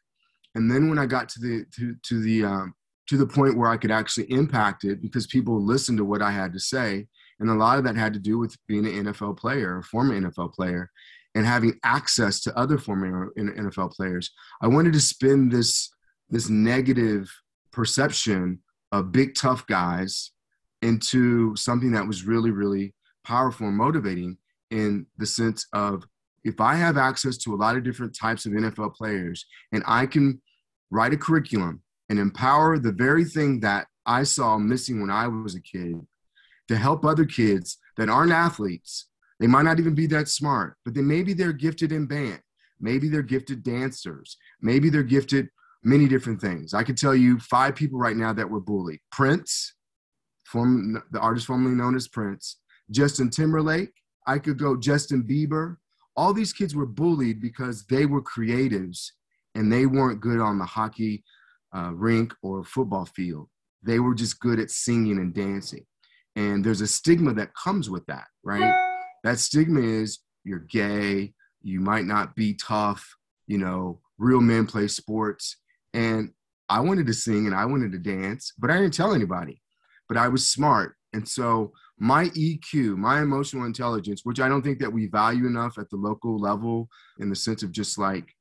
And 0.55 0.71
then 0.71 0.89
when 0.89 0.97
I 0.97 1.05
got 1.05 1.29
to 1.29 1.39
the 1.39 1.65
to 1.75 1.95
to 2.03 2.21
the 2.21 2.45
um, 2.45 2.73
to 3.09 3.17
the 3.17 3.27
point 3.27 3.57
where 3.57 3.69
I 3.69 3.77
could 3.77 3.91
actually 3.91 4.31
impact 4.31 4.83
it 4.83 5.01
because 5.01 5.27
people 5.27 5.63
listened 5.63 5.97
to 5.99 6.05
what 6.05 6.21
I 6.21 6.31
had 6.31 6.53
to 6.53 6.59
say, 6.59 7.07
and 7.39 7.49
a 7.49 7.53
lot 7.53 7.77
of 7.77 7.83
that 7.83 7.95
had 7.95 8.13
to 8.13 8.19
do 8.19 8.37
with 8.37 8.55
being 8.67 8.85
an 8.85 9.05
NFL 9.05 9.37
player, 9.37 9.77
a 9.77 9.83
former 9.83 10.19
NFL 10.19 10.53
player, 10.53 10.89
and 11.35 11.45
having 11.45 11.79
access 11.83 12.39
to 12.41 12.57
other 12.57 12.77
former 12.77 13.31
NFL 13.37 13.91
players. 13.91 14.31
I 14.61 14.67
wanted 14.67 14.93
to 14.93 14.99
spin 14.99 15.49
this 15.49 15.89
this 16.29 16.49
negative 16.49 17.31
perception 17.71 18.59
of 18.91 19.11
big 19.11 19.35
tough 19.35 19.65
guys 19.67 20.31
into 20.81 21.55
something 21.55 21.91
that 21.91 22.07
was 22.07 22.23
really 22.23 22.51
really 22.51 22.93
powerful 23.23 23.67
and 23.67 23.77
motivating 23.77 24.37
in 24.71 25.05
the 25.17 25.25
sense 25.25 25.67
of 25.73 26.03
if 26.43 26.61
I 26.61 26.75
have 26.75 26.97
access 26.97 27.37
to 27.39 27.53
a 27.53 27.57
lot 27.57 27.75
of 27.75 27.83
different 27.83 28.15
types 28.15 28.45
of 28.45 28.53
NFL 28.53 28.95
players 28.95 29.45
and 29.71 29.83
I 29.85 30.05
can 30.05 30.41
write 30.91 31.13
a 31.13 31.17
curriculum 31.17 31.81
and 32.09 32.19
empower 32.19 32.79
the 32.79 32.91
very 32.91 33.25
thing 33.25 33.59
that 33.61 33.87
I 34.05 34.23
saw 34.23 34.57
missing 34.57 35.01
when 35.01 35.09
I 35.09 35.27
was 35.27 35.55
a 35.55 35.61
kid 35.61 35.99
to 36.67 36.77
help 36.77 37.05
other 37.05 37.25
kids 37.25 37.77
that 37.97 38.09
aren't 38.09 38.31
athletes. 38.31 39.07
They 39.39 39.47
might 39.47 39.63
not 39.63 39.79
even 39.79 39.95
be 39.95 40.07
that 40.07 40.27
smart, 40.27 40.75
but 40.83 40.93
then 40.93 41.07
maybe 41.07 41.33
they're 41.33 41.53
gifted 41.53 41.91
in 41.91 42.07
band. 42.07 42.41
Maybe 42.79 43.09
they're 43.09 43.21
gifted 43.21 43.63
dancers. 43.63 44.37
Maybe 44.61 44.89
they're 44.89 45.03
gifted 45.03 45.49
many 45.83 46.07
different 46.07 46.41
things. 46.41 46.73
I 46.73 46.83
could 46.83 46.97
tell 46.97 47.15
you 47.15 47.39
five 47.39 47.75
people 47.75 47.99
right 47.99 48.15
now 48.15 48.33
that 48.33 48.49
were 48.49 48.59
bullied 48.59 48.99
Prince, 49.11 49.73
from 50.43 51.01
the 51.11 51.19
artist 51.19 51.45
formerly 51.45 51.75
known 51.75 51.95
as 51.95 52.07
Prince, 52.07 52.57
Justin 52.91 53.29
Timberlake. 53.29 53.91
I 54.25 54.39
could 54.39 54.57
go 54.57 54.77
Justin 54.77 55.23
Bieber. 55.23 55.77
All 56.15 56.33
these 56.33 56.53
kids 56.53 56.75
were 56.75 56.85
bullied 56.85 57.41
because 57.41 57.85
they 57.85 58.05
were 58.05 58.21
creatives 58.21 59.11
and 59.55 59.71
they 59.71 59.85
weren't 59.85 60.21
good 60.21 60.39
on 60.39 60.57
the 60.57 60.65
hockey 60.65 61.23
uh, 61.75 61.91
rink 61.93 62.33
or 62.41 62.63
football 62.63 63.05
field. 63.05 63.49
They 63.83 63.99
were 63.99 64.15
just 64.15 64.39
good 64.39 64.59
at 64.59 64.71
singing 64.71 65.17
and 65.17 65.33
dancing. 65.33 65.85
And 66.37 66.63
there's 66.63 66.81
a 66.81 66.87
stigma 66.87 67.33
that 67.33 67.55
comes 67.55 67.89
with 67.89 68.05
that, 68.05 68.27
right? 68.43 68.73
That 69.23 69.39
stigma 69.39 69.81
is 69.81 70.19
you're 70.43 70.59
gay, 70.59 71.33
you 71.63 71.79
might 71.79 72.05
not 72.05 72.35
be 72.35 72.53
tough, 72.53 73.03
you 73.47 73.57
know, 73.57 73.99
real 74.19 74.39
men 74.39 74.67
play 74.67 74.87
sports. 74.87 75.57
And 75.95 76.29
I 76.69 76.79
wanted 76.81 77.07
to 77.07 77.13
sing 77.13 77.47
and 77.47 77.55
I 77.55 77.65
wanted 77.65 77.91
to 77.93 77.97
dance, 77.97 78.53
but 78.59 78.69
I 78.69 78.77
didn't 78.77 78.93
tell 78.93 79.15
anybody. 79.15 79.63
But 80.07 80.17
I 80.17 80.27
was 80.27 80.47
smart. 80.47 80.93
And 81.11 81.27
so 81.27 81.73
my 81.97 82.25
EQ, 82.25 82.97
my 82.97 83.21
emotional 83.21 83.65
intelligence, 83.65 84.21
which 84.23 84.39
I 84.39 84.47
don't 84.47 84.61
think 84.61 84.77
that 84.79 84.93
we 84.93 85.07
value 85.07 85.47
enough 85.47 85.79
at 85.79 85.89
the 85.89 85.97
local 85.97 86.37
level 86.37 86.87
in 87.19 87.29
the 87.29 87.35
sense 87.35 87.63
of 87.63 87.71
just 87.71 87.97
like 87.97 88.31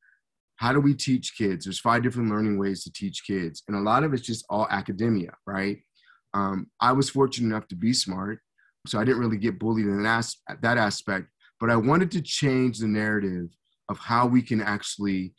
how 0.57 0.73
do 0.73 0.81
we 0.81 0.95
teach 0.95 1.37
kids? 1.37 1.65
There's 1.65 1.81
five 1.81 2.03
different 2.03 2.31
learning 2.31 2.59
ways 2.59 2.83
to 2.85 2.93
teach 2.93 3.25
kids, 3.27 3.63
and 3.69 3.77
a 3.77 3.81
lot 3.81 4.05
of 4.05 4.15
it's 4.15 4.27
just 4.27 4.45
all 4.49 4.67
academia, 4.71 5.33
right? 5.47 5.79
Um, 6.37 6.71
I 6.81 6.93
was 6.93 7.09
fortunate 7.09 7.47
enough 7.47 7.67
to 7.69 7.77
be 7.77 7.95
smart, 7.95 8.41
so 8.87 8.99
I 8.99 9.05
didn't 9.05 9.21
really 9.21 9.39
get 9.39 9.59
bullied 9.59 9.87
in 9.87 10.03
that, 10.03 10.27
that 10.61 10.77
aspect. 10.77 11.29
But 11.59 11.71
I 11.71 11.77
wanted 11.77 12.11
to 12.11 12.21
change 12.21 12.79
the 12.79 12.87
narrative 12.87 13.49
of 13.89 13.99
how 13.99 14.27
we 14.27 14.43
can 14.43 14.61
actually 14.61 15.33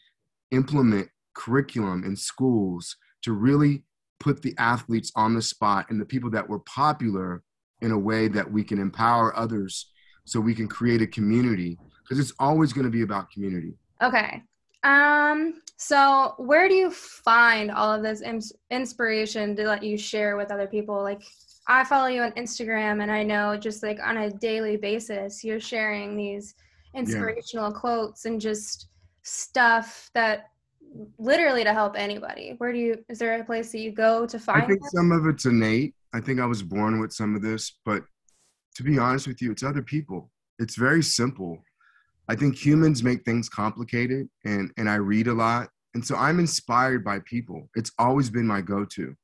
implement 0.50 1.10
curriculum 1.36 2.04
in 2.04 2.16
schools 2.16 2.96
to 3.22 3.34
really 3.34 3.84
put 4.20 4.42
the 4.42 4.56
athletes 4.58 5.12
on 5.16 5.36
the 5.36 5.42
spot 5.42 5.86
and 5.90 6.02
the 6.02 6.06
people 6.06 6.32
that 6.32 6.50
were 6.50 6.60
popular 6.60 7.44
in 7.82 7.92
a 7.92 8.00
way 8.00 8.28
that 8.28 8.52
we 8.52 8.64
can 8.64 8.80
empower 8.80 9.38
others 9.38 9.92
so 10.26 10.40
we 10.40 10.56
can 10.56 10.68
create 10.68 11.04
a 11.04 11.08
community 11.08 11.78
because 12.02 12.18
it's 12.18 12.34
always 12.40 12.74
going 12.74 12.86
to 12.86 12.92
be 12.92 13.04
about 13.04 13.30
community. 13.30 13.76
Okay. 14.02 14.42
Um 14.84 15.62
so 15.78 16.34
where 16.38 16.68
do 16.68 16.74
you 16.74 16.90
find 16.90 17.70
all 17.70 17.94
of 17.94 18.02
this 18.02 18.24
inspiration 18.72 19.56
to 19.56 19.68
let 19.68 19.84
you 19.84 19.98
share 19.98 20.36
with 20.36 20.52
other 20.52 20.68
people 20.68 21.04
like 21.04 21.22
I 21.68 21.84
follow 21.84 22.08
you 22.08 22.22
on 22.22 22.32
Instagram 22.32 23.04
and 23.04 23.12
I 23.12 23.24
know 23.24 23.58
just 23.58 23.84
like 23.84 24.00
on 24.04 24.18
a 24.18 24.32
daily 24.32 24.78
basis 24.78 25.44
you're 25.44 25.60
sharing 25.60 26.16
these 26.16 26.56
inspirational 26.96 27.72
yeah. 27.72 27.80
quotes 27.80 28.26
and 28.26 28.42
just 28.42 28.88
stuff 29.24 30.10
that 30.14 30.50
literally 31.20 31.64
to 31.64 31.74
help 31.74 31.98
anybody. 31.98 32.56
Where 32.58 32.72
do 32.72 32.80
you 32.80 33.06
is 33.10 33.20
there 33.20 33.40
a 33.40 33.44
place 33.44 33.72
that 33.72 33.80
you 33.80 33.92
go 33.92 34.26
to 34.26 34.40
find 34.40 34.64
I 34.64 34.66
think 34.66 34.82
some 34.92 35.12
of 35.12 35.26
it's 35.28 35.46
innate. 35.46 35.94
I 36.14 36.22
think 36.22 36.40
I 36.40 36.46
was 36.46 36.64
born 36.64 37.00
with 37.00 37.14
some 37.14 37.36
of 37.36 37.42
this, 37.42 37.80
but 37.86 38.04
to 38.76 38.84
be 38.84 38.98
honest 38.98 39.28
with 39.28 39.42
you, 39.42 39.52
it's 39.52 39.64
other 39.64 39.82
people. 39.82 40.32
It's 40.60 40.76
very 40.76 41.04
simple. 41.04 41.60
I 42.30 42.36
think 42.36 42.56
humans 42.56 43.04
make 43.04 43.24
things 43.24 43.50
complicated 43.50 44.28
and 44.46 44.72
and 44.78 44.90
I 44.90 44.96
read 44.96 45.28
a 45.28 45.34
lot. 45.34 45.70
And 45.94 46.06
so 46.06 46.16
I'm 46.16 46.40
inspired 46.40 47.04
by 47.04 47.20
people. 47.26 47.70
It's 47.76 47.92
always 47.98 48.30
been 48.30 48.46
my 48.46 48.62
go-to. 48.62 49.16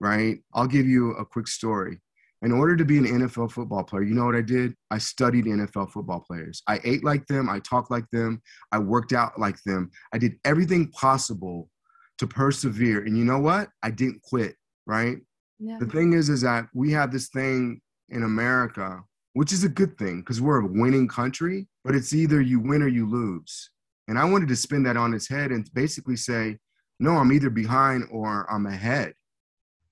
Right? 0.00 0.38
I'll 0.52 0.66
give 0.66 0.86
you 0.86 1.12
a 1.12 1.24
quick 1.24 1.46
story. 1.46 2.00
In 2.42 2.50
order 2.50 2.76
to 2.76 2.84
be 2.84 2.98
an 2.98 3.06
NFL 3.06 3.52
football 3.52 3.84
player, 3.84 4.02
you 4.02 4.14
know 4.14 4.24
what 4.24 4.34
I 4.34 4.42
did? 4.42 4.74
I 4.90 4.98
studied 4.98 5.44
NFL 5.44 5.92
football 5.92 6.18
players. 6.18 6.60
I 6.66 6.80
ate 6.82 7.04
like 7.04 7.24
them, 7.28 7.48
I 7.48 7.60
talked 7.60 7.88
like 7.88 8.06
them, 8.10 8.42
I 8.72 8.80
worked 8.80 9.12
out 9.12 9.38
like 9.38 9.62
them. 9.64 9.92
I 10.12 10.18
did 10.18 10.34
everything 10.44 10.90
possible 10.90 11.70
to 12.18 12.26
persevere. 12.26 13.04
And 13.04 13.16
you 13.16 13.24
know 13.24 13.38
what? 13.38 13.68
I 13.84 13.90
didn't 13.90 14.22
quit, 14.22 14.56
right? 14.86 15.18
Yeah. 15.60 15.78
The 15.78 15.86
thing 15.86 16.14
is 16.14 16.28
is 16.28 16.40
that 16.40 16.66
we 16.74 16.90
have 16.92 17.12
this 17.12 17.28
thing 17.28 17.80
in 18.08 18.24
America, 18.24 19.00
which 19.34 19.52
is 19.52 19.64
a 19.64 19.68
good 19.68 19.96
thing 19.98 20.20
because 20.20 20.40
we're 20.40 20.60
a 20.60 20.66
winning 20.66 21.08
country, 21.08 21.66
but 21.84 21.94
it's 21.94 22.12
either 22.12 22.40
you 22.40 22.60
win 22.60 22.82
or 22.82 22.88
you 22.88 23.08
lose. 23.08 23.70
And 24.08 24.18
I 24.18 24.24
wanted 24.24 24.48
to 24.48 24.56
spin 24.56 24.82
that 24.84 24.96
on 24.96 25.14
its 25.14 25.28
head 25.28 25.50
and 25.50 25.68
basically 25.74 26.16
say, 26.16 26.58
no, 27.00 27.12
I'm 27.12 27.32
either 27.32 27.50
behind 27.50 28.04
or 28.10 28.46
I'm 28.50 28.66
ahead. 28.66 29.14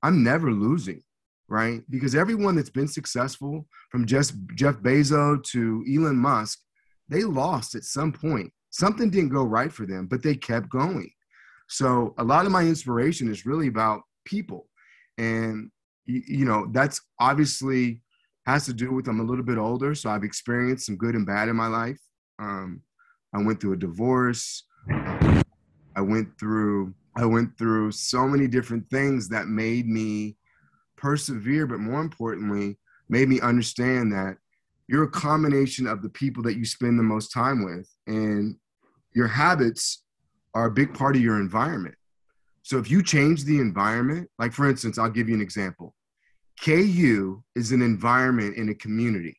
I'm 0.03 0.23
never 0.23 0.51
losing 0.51 1.03
right? 1.51 1.83
Because 1.91 2.15
everyone 2.15 2.55
that's 2.55 2.71
been 2.71 2.89
successful, 2.89 3.67
from 3.91 4.07
just 4.07 4.35
Jeff 4.55 4.77
Bezos 4.77 5.43
to 5.47 5.85
Elon 5.93 6.17
Musk, 6.17 6.61
they 7.09 7.25
lost 7.25 7.75
at 7.75 7.83
some 7.83 8.13
point. 8.13 8.51
Something 8.71 9.11
didn't 9.11 9.31
go 9.31 9.43
right 9.43 9.71
for 9.71 9.85
them, 9.85 10.07
but 10.07 10.23
they 10.23 10.37
kept 10.37 10.71
going. 10.71 11.11
So 11.69 12.15
a 12.19 12.25
lot 12.25 12.47
of 12.47 12.53
my 12.53 12.63
inspiration 12.63 13.29
is 13.29 13.45
really 13.45 13.67
about 13.67 14.03
people, 14.25 14.69
and 15.19 15.71
you 16.07 16.45
know 16.45 16.69
that's 16.73 17.01
obviously 17.21 18.03
has 18.53 18.67
to 18.67 18.73
do 18.73 18.93
with 18.93 19.09
I'm 19.09 19.21
a 19.21 19.25
little 19.25 19.45
bit 19.45 19.59
older, 19.59 19.95
so 19.95 20.11
I've 20.11 20.25
experienced 20.25 20.87
some 20.87 20.97
good 20.97 21.15
and 21.15 21.27
bad 21.27 21.49
in 21.49 21.57
my 21.57 21.67
life. 21.67 21.99
Um, 22.39 22.83
I 23.35 23.43
went 23.43 23.61
through 23.61 23.75
a 23.75 23.77
divorce. 23.77 24.65
I 24.91 26.01
went 26.01 26.39
through 26.39 26.95
I 27.17 27.27
went 27.27 27.59
through 27.59 27.91
so 27.93 28.27
many 28.29 28.47
different 28.47 28.89
things 28.89 29.29
that 29.31 29.49
made 29.49 29.87
me 29.87 30.37
persevere, 30.97 31.67
but 31.67 31.81
more 31.81 32.01
importantly, 32.01 32.79
made 33.09 33.29
me 33.29 33.41
understand 33.41 34.13
that 34.13 34.37
you're 34.87 35.05
a 35.05 35.11
combination 35.11 35.87
of 35.87 36.03
the 36.03 36.09
people 36.09 36.43
that 36.45 36.57
you 36.57 36.65
spend 36.65 36.99
the 36.99 37.03
most 37.03 37.33
time 37.33 37.65
with. 37.65 37.89
And 38.07 38.57
your 39.15 39.27
habits 39.27 40.05
are 40.55 40.67
a 40.67 40.71
big 40.71 40.95
part 40.95 41.17
of 41.17 41.23
your 41.23 41.41
environment. 41.41 41.97
So 42.63 42.79
if 42.79 42.91
you 42.91 43.03
change 43.03 43.45
the 43.45 43.59
environment, 43.59 44.31
like 44.39 44.53
for 44.53 44.69
instance, 44.69 44.99
I'll 44.99 45.11
give 45.11 45.29
you 45.29 45.35
an 45.35 45.41
example. 45.41 45.95
KU 46.63 47.43
is 47.57 47.73
an 47.73 47.83
environment 47.83 48.57
in 48.57 48.69
a 48.69 48.75
community. 48.75 49.37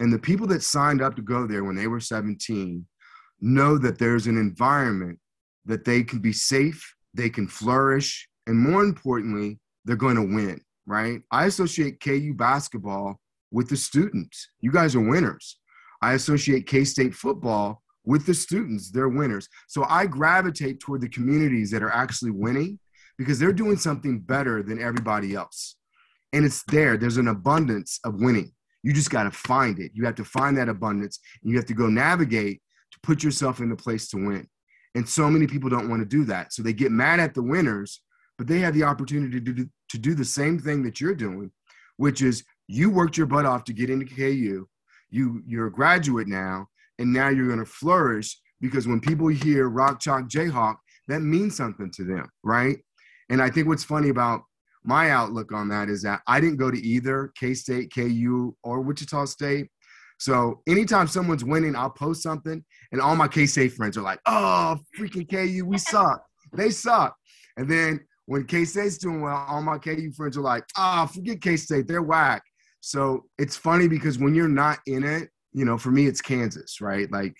And 0.00 0.12
the 0.12 0.18
people 0.18 0.46
that 0.48 0.62
signed 0.62 1.00
up 1.00 1.16
to 1.16 1.22
go 1.22 1.46
there 1.46 1.64
when 1.64 1.76
they 1.76 1.86
were 1.86 2.00
17 2.00 2.86
know 3.40 3.78
that 3.78 3.98
there's 3.98 4.26
an 4.26 4.36
environment 4.36 5.18
that 5.64 5.84
they 5.84 6.02
can 6.02 6.18
be 6.18 6.32
safe, 6.32 6.94
they 7.14 7.30
can 7.30 7.48
flourish, 7.48 8.28
and 8.46 8.58
more 8.58 8.82
importantly, 8.82 9.58
they're 9.84 9.96
going 9.96 10.16
to 10.16 10.34
win 10.34 10.60
right? 10.86 11.20
I 11.30 11.46
associate 11.46 12.00
KU 12.00 12.32
basketball 12.34 13.20
with 13.50 13.68
the 13.68 13.76
students. 13.76 14.48
You 14.60 14.72
guys 14.72 14.94
are 14.94 15.00
winners. 15.00 15.58
I 16.00 16.12
associate 16.12 16.66
K 16.66 16.84
State 16.84 17.14
football 17.14 17.82
with 18.04 18.24
the 18.26 18.34
students. 18.34 18.90
They're 18.90 19.08
winners. 19.08 19.48
So 19.68 19.84
I 19.88 20.06
gravitate 20.06 20.80
toward 20.80 21.00
the 21.00 21.08
communities 21.08 21.70
that 21.72 21.82
are 21.82 21.90
actually 21.90 22.30
winning 22.30 22.78
because 23.18 23.38
they're 23.38 23.52
doing 23.52 23.76
something 23.76 24.20
better 24.20 24.62
than 24.62 24.80
everybody 24.80 25.34
else. 25.34 25.76
And 26.32 26.44
it's 26.44 26.62
there. 26.64 26.96
There's 26.96 27.16
an 27.16 27.28
abundance 27.28 28.00
of 28.04 28.20
winning. 28.20 28.52
You 28.82 28.92
just 28.92 29.10
got 29.10 29.24
to 29.24 29.30
find 29.30 29.78
it. 29.78 29.92
You 29.94 30.04
have 30.04 30.14
to 30.16 30.24
find 30.24 30.56
that 30.58 30.68
abundance 30.68 31.18
and 31.42 31.50
you 31.50 31.56
have 31.56 31.66
to 31.66 31.74
go 31.74 31.88
navigate 31.88 32.62
to 32.92 32.98
put 33.02 33.22
yourself 33.22 33.60
in 33.60 33.68
the 33.68 33.76
place 33.76 34.08
to 34.08 34.16
win. 34.16 34.46
And 34.94 35.08
so 35.08 35.28
many 35.28 35.46
people 35.46 35.68
don't 35.68 35.88
want 35.88 36.00
to 36.00 36.06
do 36.06 36.24
that. 36.24 36.52
So 36.52 36.62
they 36.62 36.72
get 36.72 36.92
mad 36.92 37.20
at 37.20 37.34
the 37.34 37.42
winners, 37.42 38.00
but 38.38 38.46
they 38.46 38.60
have 38.60 38.74
the 38.74 38.84
opportunity 38.84 39.40
to 39.40 39.52
do, 39.52 39.68
to 39.90 39.98
do 39.98 40.14
the 40.14 40.24
same 40.24 40.58
thing 40.58 40.82
that 40.84 41.00
you're 41.00 41.14
doing, 41.14 41.50
which 41.96 42.22
is 42.22 42.44
you 42.66 42.90
worked 42.90 43.16
your 43.16 43.26
butt 43.26 43.46
off 43.46 43.64
to 43.64 43.72
get 43.72 43.90
into 43.90 44.06
KU. 44.06 44.68
You 45.10 45.42
you're 45.46 45.66
a 45.66 45.72
graduate 45.72 46.26
now, 46.26 46.66
and 46.98 47.12
now 47.12 47.28
you're 47.28 47.46
going 47.46 47.58
to 47.58 47.66
flourish 47.66 48.38
because 48.60 48.86
when 48.86 49.00
people 49.00 49.28
hear 49.28 49.68
Rock 49.68 50.00
Chalk 50.00 50.28
Jayhawk, 50.28 50.76
that 51.08 51.20
means 51.20 51.56
something 51.56 51.90
to 51.92 52.04
them, 52.04 52.28
right? 52.42 52.78
And 53.28 53.42
I 53.42 53.50
think 53.50 53.68
what's 53.68 53.84
funny 53.84 54.08
about 54.08 54.42
my 54.86 55.10
outlook 55.10 55.52
on 55.52 55.68
that 55.68 55.88
is 55.88 56.02
that 56.02 56.20
I 56.26 56.40
didn't 56.40 56.56
go 56.56 56.70
to 56.70 56.78
either 56.78 57.32
K 57.38 57.54
State, 57.54 57.92
KU, 57.94 58.56
or 58.62 58.80
Wichita 58.80 59.24
State. 59.26 59.68
So 60.18 60.62
anytime 60.66 61.08
someone's 61.08 61.44
winning, 61.44 61.76
I'll 61.76 61.90
post 61.90 62.22
something, 62.22 62.64
and 62.92 63.00
all 63.00 63.16
my 63.16 63.28
K 63.28 63.46
State 63.46 63.72
friends 63.72 63.96
are 63.96 64.02
like, 64.02 64.20
"Oh, 64.26 64.78
freaking 64.98 65.28
KU, 65.28 65.64
we 65.64 65.78
suck. 65.92 66.24
They 66.52 66.70
suck." 66.70 67.14
And 67.56 67.68
then 67.68 68.00
when 68.26 68.44
K 68.44 68.64
State's 68.64 68.98
doing 68.98 69.20
well, 69.20 69.44
all 69.48 69.62
my 69.62 69.78
KU 69.78 70.12
friends 70.12 70.36
are 70.36 70.42
like, 70.42 70.64
ah, 70.76 71.04
oh, 71.04 71.06
forget 71.06 71.40
K 71.40 71.56
State, 71.56 71.88
they're 71.88 72.02
whack. 72.02 72.42
So 72.80 73.24
it's 73.38 73.56
funny 73.56 73.88
because 73.88 74.18
when 74.18 74.34
you're 74.34 74.48
not 74.48 74.78
in 74.86 75.04
it, 75.04 75.30
you 75.52 75.64
know, 75.64 75.78
for 75.78 75.90
me, 75.90 76.06
it's 76.06 76.20
Kansas, 76.20 76.80
right? 76.80 77.10
Like 77.10 77.34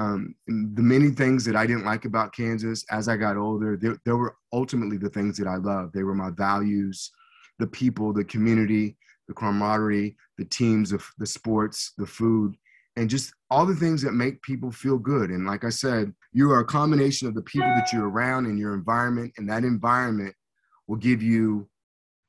um, 0.00 0.34
the 0.46 0.82
many 0.82 1.10
things 1.10 1.44
that 1.44 1.56
I 1.56 1.66
didn't 1.66 1.84
like 1.84 2.04
about 2.06 2.34
Kansas 2.34 2.84
as 2.90 3.08
I 3.08 3.16
got 3.16 3.36
older, 3.36 3.76
there, 3.76 4.16
were 4.16 4.36
ultimately 4.52 4.96
the 4.96 5.10
things 5.10 5.36
that 5.38 5.46
I 5.46 5.56
loved. 5.56 5.92
They 5.94 6.02
were 6.02 6.14
my 6.14 6.30
values, 6.30 7.10
the 7.58 7.66
people, 7.66 8.12
the 8.12 8.24
community, 8.24 8.96
the 9.28 9.34
camaraderie, 9.34 10.16
the 10.38 10.46
teams, 10.46 10.92
of 10.92 11.04
the 11.18 11.26
sports, 11.26 11.92
the 11.98 12.06
food 12.06 12.56
and 12.96 13.08
just 13.08 13.32
all 13.50 13.66
the 13.66 13.74
things 13.74 14.02
that 14.02 14.12
make 14.12 14.42
people 14.42 14.70
feel 14.70 14.98
good. 14.98 15.30
And 15.30 15.46
like 15.46 15.64
I 15.64 15.70
said, 15.70 16.12
you 16.32 16.50
are 16.50 16.60
a 16.60 16.64
combination 16.64 17.28
of 17.28 17.34
the 17.34 17.42
people 17.42 17.68
that 17.68 17.92
you're 17.92 18.08
around 18.08 18.46
in 18.46 18.58
your 18.58 18.74
environment, 18.74 19.32
and 19.36 19.48
that 19.48 19.64
environment 19.64 20.34
will 20.86 20.96
give 20.96 21.22
you 21.22 21.68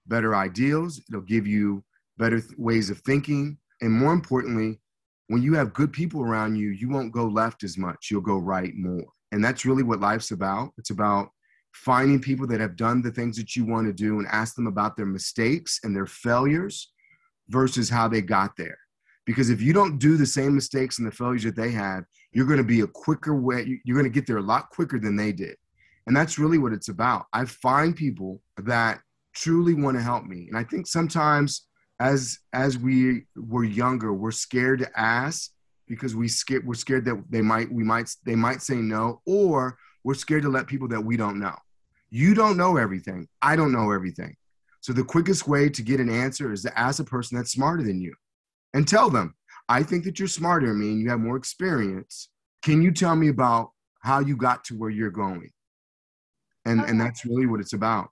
better 0.08 0.36
ideals, 0.36 1.02
it'll 1.10 1.22
give 1.22 1.48
you 1.48 1.84
better 2.18 2.40
th- 2.40 2.58
ways 2.58 2.90
of 2.90 3.00
thinking. 3.00 3.58
And 3.82 3.92
more 3.92 4.14
importantly, 4.14 4.80
when 5.32 5.42
you 5.42 5.54
have 5.54 5.74
good 5.74 5.94
people 5.94 6.22
around 6.22 6.58
you, 6.58 6.70
you 6.72 6.90
won't 6.90 7.14
go 7.14 7.26
left 7.26 7.64
as 7.64 7.78
much, 7.78 8.10
you'll 8.12 8.20
go 8.20 8.38
right 8.38 8.74
more. 8.76 9.06
And 9.32 9.44
that's 9.44 9.66
really 9.66 9.82
what 9.82 10.02
life's 10.02 10.32
about. 10.32 10.74
It's 10.78 10.90
about 10.90 11.30
finding 11.72 12.20
people 12.20 12.46
that 12.48 12.60
have 12.60 12.76
done 12.76 13.02
the 13.02 13.12
things 13.12 13.38
that 13.38 13.56
you 13.56 13.66
want 13.66 13.88
to 13.88 13.94
do 13.94 14.20
and 14.20 14.28
ask 14.28 14.56
them 14.56 14.68
about 14.68 14.98
their 14.98 15.06
mistakes 15.06 15.80
and 15.84 15.96
their 15.96 16.06
failures 16.06 16.92
versus 17.48 17.90
how 17.90 18.10
they 18.10 18.22
got 18.22 18.58
there 18.58 18.78
because 19.26 19.50
if 19.50 19.62
you 19.62 19.72
don't 19.72 20.00
do 20.00 20.18
the 20.18 20.26
same 20.26 20.54
mistakes 20.54 21.00
and 21.00 21.08
the 21.08 21.16
failures 21.16 21.44
that 21.44 21.56
they 21.56 21.72
had 21.72 22.02
you're 22.34 22.46
going 22.46 22.58
to 22.58 22.64
be 22.64 22.82
a 22.82 22.88
quicker 22.88 23.40
way 23.40 23.80
you're 23.86 23.98
going 23.98 24.10
to 24.10 24.14
get 24.14 24.28
there 24.28 24.38
a 24.38 24.42
lot 24.42 24.70
quicker 24.70 25.00
than 25.00 25.16
they 25.16 25.32
did 25.32 25.56
and 26.08 26.16
that's 26.16 26.40
really 26.40 26.58
what 26.58 26.74
it's 26.74 26.90
about 26.90 27.26
i 27.34 27.46
find 27.46 27.96
people 27.96 28.42
that 28.58 29.00
truly 29.34 29.74
want 29.74 29.96
to 29.96 30.04
help 30.04 30.26
me 30.26 30.48
and 30.50 30.58
i 30.58 30.64
think 30.64 30.88
sometimes 30.88 31.68
as 32.02 32.40
as 32.54 32.78
we 32.78 33.26
were 33.36 33.64
younger 33.64 34.14
we're 34.14 34.32
scared 34.32 34.80
to 34.80 35.00
ask 35.00 35.52
because 35.88 36.16
we 36.16 36.28
scared 36.28 36.66
we're 36.66 36.74
scared 36.74 37.06
that 37.06 37.22
they 37.30 37.42
might 37.42 37.72
we 37.72 37.84
might 37.84 38.10
they 38.26 38.36
might 38.36 38.62
say 38.62 38.76
no 38.76 39.22
or 39.26 39.78
we're 40.04 40.14
scared 40.14 40.44
to 40.44 40.50
let 40.50 40.68
people 40.68 40.88
that 40.88 41.02
we 41.02 41.16
don't 41.16 41.40
know 41.40 41.56
you 42.10 42.34
don't 42.34 42.58
know 42.58 42.78
everything 42.78 43.28
i 43.42 43.56
don't 43.56 43.72
know 43.72 43.92
everything 43.92 44.36
so 44.82 44.94
the 44.94 45.04
quickest 45.04 45.48
way 45.48 45.70
to 45.70 45.82
get 45.84 46.00
an 46.00 46.10
answer 46.10 46.52
is 46.52 46.64
to 46.64 46.80
ask 46.80 47.00
a 47.00 47.04
person 47.04 47.38
that's 47.38 47.52
smarter 47.52 47.84
than 47.84 48.02
you 48.02 48.16
and 48.74 48.88
tell 48.88 49.12
them, 49.12 49.36
I 49.70 49.84
think 49.84 50.04
that 50.06 50.18
you're 50.18 50.28
smarter 50.28 50.68
than 50.68 50.80
me 50.80 50.90
and 50.90 51.02
you 51.02 51.10
have 51.10 51.20
more 51.20 51.38
experience. 51.38 52.30
Can 52.64 52.82
you 52.82 52.92
tell 52.92 53.16
me 53.16 53.28
about 53.28 53.70
how 54.02 54.20
you 54.20 54.36
got 54.36 54.64
to 54.66 54.76
where 54.76 54.90
you're 54.90 55.12
going. 55.12 55.50
And 56.66 56.82
okay. 56.82 56.90
and 56.90 57.00
that's 57.00 57.26
really 57.26 57.46
what 57.46 57.60
it's 57.60 57.74
about. 57.74 58.10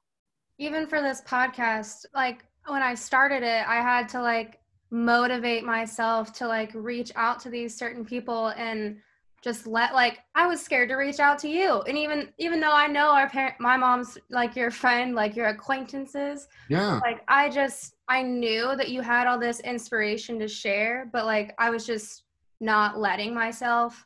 Even 0.58 0.88
for 0.88 1.02
this 1.02 1.22
podcast, 1.22 2.06
like 2.14 2.46
when 2.70 2.84
I 2.84 2.96
started 2.96 3.44
it, 3.44 3.68
I 3.68 3.76
had 3.76 4.10
to 4.10 4.22
like 4.22 4.60
motivate 4.92 5.64
myself 5.64 6.34
to 6.34 6.48
like 6.48 6.72
reach 6.74 7.12
out 7.16 7.40
to 7.42 7.50
these 7.50 7.78
certain 7.78 8.04
people 8.04 8.48
and 8.50 8.98
just 9.42 9.68
let 9.68 9.94
like 9.94 10.20
I 10.36 10.48
was 10.48 10.62
scared 10.62 10.90
to 10.90 10.96
reach 10.96 11.20
out 11.20 11.40
to 11.40 11.50
you. 11.50 11.82
And 11.82 11.98
even 11.98 12.30
even 12.38 12.60
though 12.60 12.74
I 12.74 12.88
know 12.88 13.12
our 13.12 13.30
parent 13.30 13.56
my 13.60 13.78
mom's 13.78 14.18
like 14.30 14.56
your 14.56 14.72
friend, 14.72 15.16
like 15.16 15.36
your 15.36 15.48
acquaintances. 15.48 16.48
Yeah. 16.70 17.00
Like 17.04 17.24
I 17.28 17.50
just 17.50 17.96
I 18.08 18.22
knew 18.22 18.76
that 18.76 18.90
you 18.90 19.02
had 19.02 19.28
all 19.28 19.40
this 19.40 19.60
inspiration 19.62 20.40
to 20.40 20.48
share, 20.48 21.10
but 21.14 21.26
like 21.26 21.54
I 21.58 21.70
was 21.70 21.86
just 21.86 22.24
not 22.60 23.00
letting 23.00 23.34
myself 23.34 24.04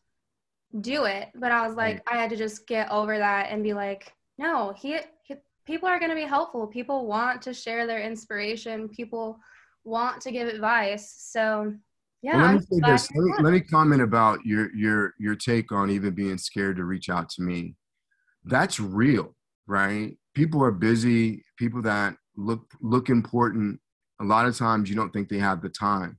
do 0.82 1.06
it. 1.06 1.30
But 1.36 1.52
I 1.52 1.66
was 1.66 1.76
like 1.76 2.04
right. 2.08 2.18
I 2.18 2.22
had 2.22 2.30
to 2.30 2.36
just 2.36 2.68
get 2.68 2.92
over 2.92 3.18
that 3.18 3.48
and 3.50 3.64
be 3.64 3.74
like, 3.74 4.14
no, 4.38 4.74
he, 4.76 5.00
he 5.24 5.36
people 5.66 5.88
are 5.88 6.00
going 6.00 6.10
to 6.10 6.16
be 6.16 6.24
helpful. 6.24 6.68
People 6.68 7.08
want 7.08 7.42
to 7.44 7.54
share 7.54 7.88
their 7.88 8.02
inspiration. 8.02 8.90
People 8.90 9.40
want 9.84 10.22
to 10.22 10.32
give 10.32 10.48
advice. 10.48 11.14
So 11.18 11.74
yeah. 12.22 12.38
Well, 12.38 12.46
let 12.46 12.56
me 12.56 12.62
say 12.62 12.92
this. 12.92 13.10
Let 13.14 13.24
me, 13.24 13.34
let 13.44 13.54
me 13.54 13.60
comment 13.60 14.02
about 14.02 14.40
your 14.46 14.74
your 14.74 15.14
your 15.20 15.36
take 15.36 15.72
on 15.72 15.90
even 15.90 16.14
being 16.14 16.38
scared 16.38 16.78
to 16.78 16.86
reach 16.86 17.10
out 17.10 17.30
to 17.32 17.42
me. 17.42 17.76
That's 18.46 18.80
real, 18.80 19.36
right? 19.68 20.18
People 20.34 20.64
are 20.64 20.72
busy. 20.72 21.44
People 21.58 21.82
that 21.82 22.16
look 22.38 22.72
look 22.82 23.10
important. 23.10 23.80
A 24.22 24.24
lot 24.24 24.46
of 24.46 24.58
times 24.58 24.90
you 24.90 24.96
don't 24.96 25.12
think 25.12 25.28
they 25.28 25.38
have 25.40 25.62
the 25.62 25.70
time. 25.70 26.18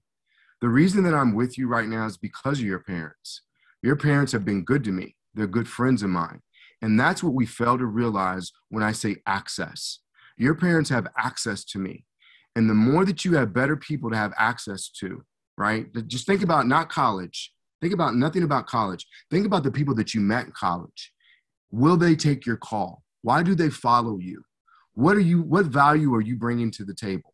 The 0.60 0.68
reason 0.68 1.04
that 1.04 1.14
I'm 1.14 1.34
with 1.34 1.56
you 1.56 1.68
right 1.68 1.88
now 1.88 2.06
is 2.06 2.18
because 2.18 2.58
of 2.58 2.66
your 2.66 2.80
parents. 2.80 3.42
Your 3.82 3.96
parents 3.96 4.32
have 4.32 4.44
been 4.44 4.62
good 4.62 4.84
to 4.84 4.92
me. 4.92 5.16
They're 5.34 5.46
good 5.46 5.68
friends 5.68 6.02
of 6.02 6.10
mine. 6.10 6.40
And 6.84 7.00
that's 7.00 7.22
what 7.22 7.32
we 7.32 7.46
fail 7.46 7.78
to 7.78 7.86
realize 7.86 8.52
when 8.68 8.82
I 8.82 8.92
say 8.92 9.16
access. 9.26 10.00
Your 10.36 10.54
parents 10.54 10.90
have 10.90 11.06
access 11.16 11.64
to 11.64 11.78
me. 11.78 12.04
And 12.56 12.68
the 12.68 12.74
more 12.74 13.06
that 13.06 13.24
you 13.24 13.36
have 13.36 13.54
better 13.54 13.74
people 13.74 14.10
to 14.10 14.16
have 14.18 14.34
access 14.36 14.90
to, 15.00 15.24
right? 15.56 15.86
Just 16.06 16.26
think 16.26 16.42
about 16.42 16.66
not 16.66 16.90
college. 16.90 17.54
Think 17.80 17.94
about 17.94 18.16
nothing 18.16 18.42
about 18.42 18.66
college. 18.66 19.06
Think 19.30 19.46
about 19.46 19.62
the 19.62 19.70
people 19.70 19.94
that 19.94 20.12
you 20.12 20.20
met 20.20 20.44
in 20.44 20.52
college. 20.52 21.10
Will 21.70 21.96
they 21.96 22.14
take 22.14 22.44
your 22.44 22.58
call? 22.58 23.02
Why 23.22 23.42
do 23.42 23.54
they 23.54 23.70
follow 23.70 24.18
you? 24.18 24.42
What 24.92 25.16
are 25.16 25.20
you 25.20 25.40
what 25.40 25.64
value 25.64 26.14
are 26.14 26.20
you 26.20 26.36
bringing 26.36 26.70
to 26.72 26.84
the 26.84 26.94
table? 26.94 27.32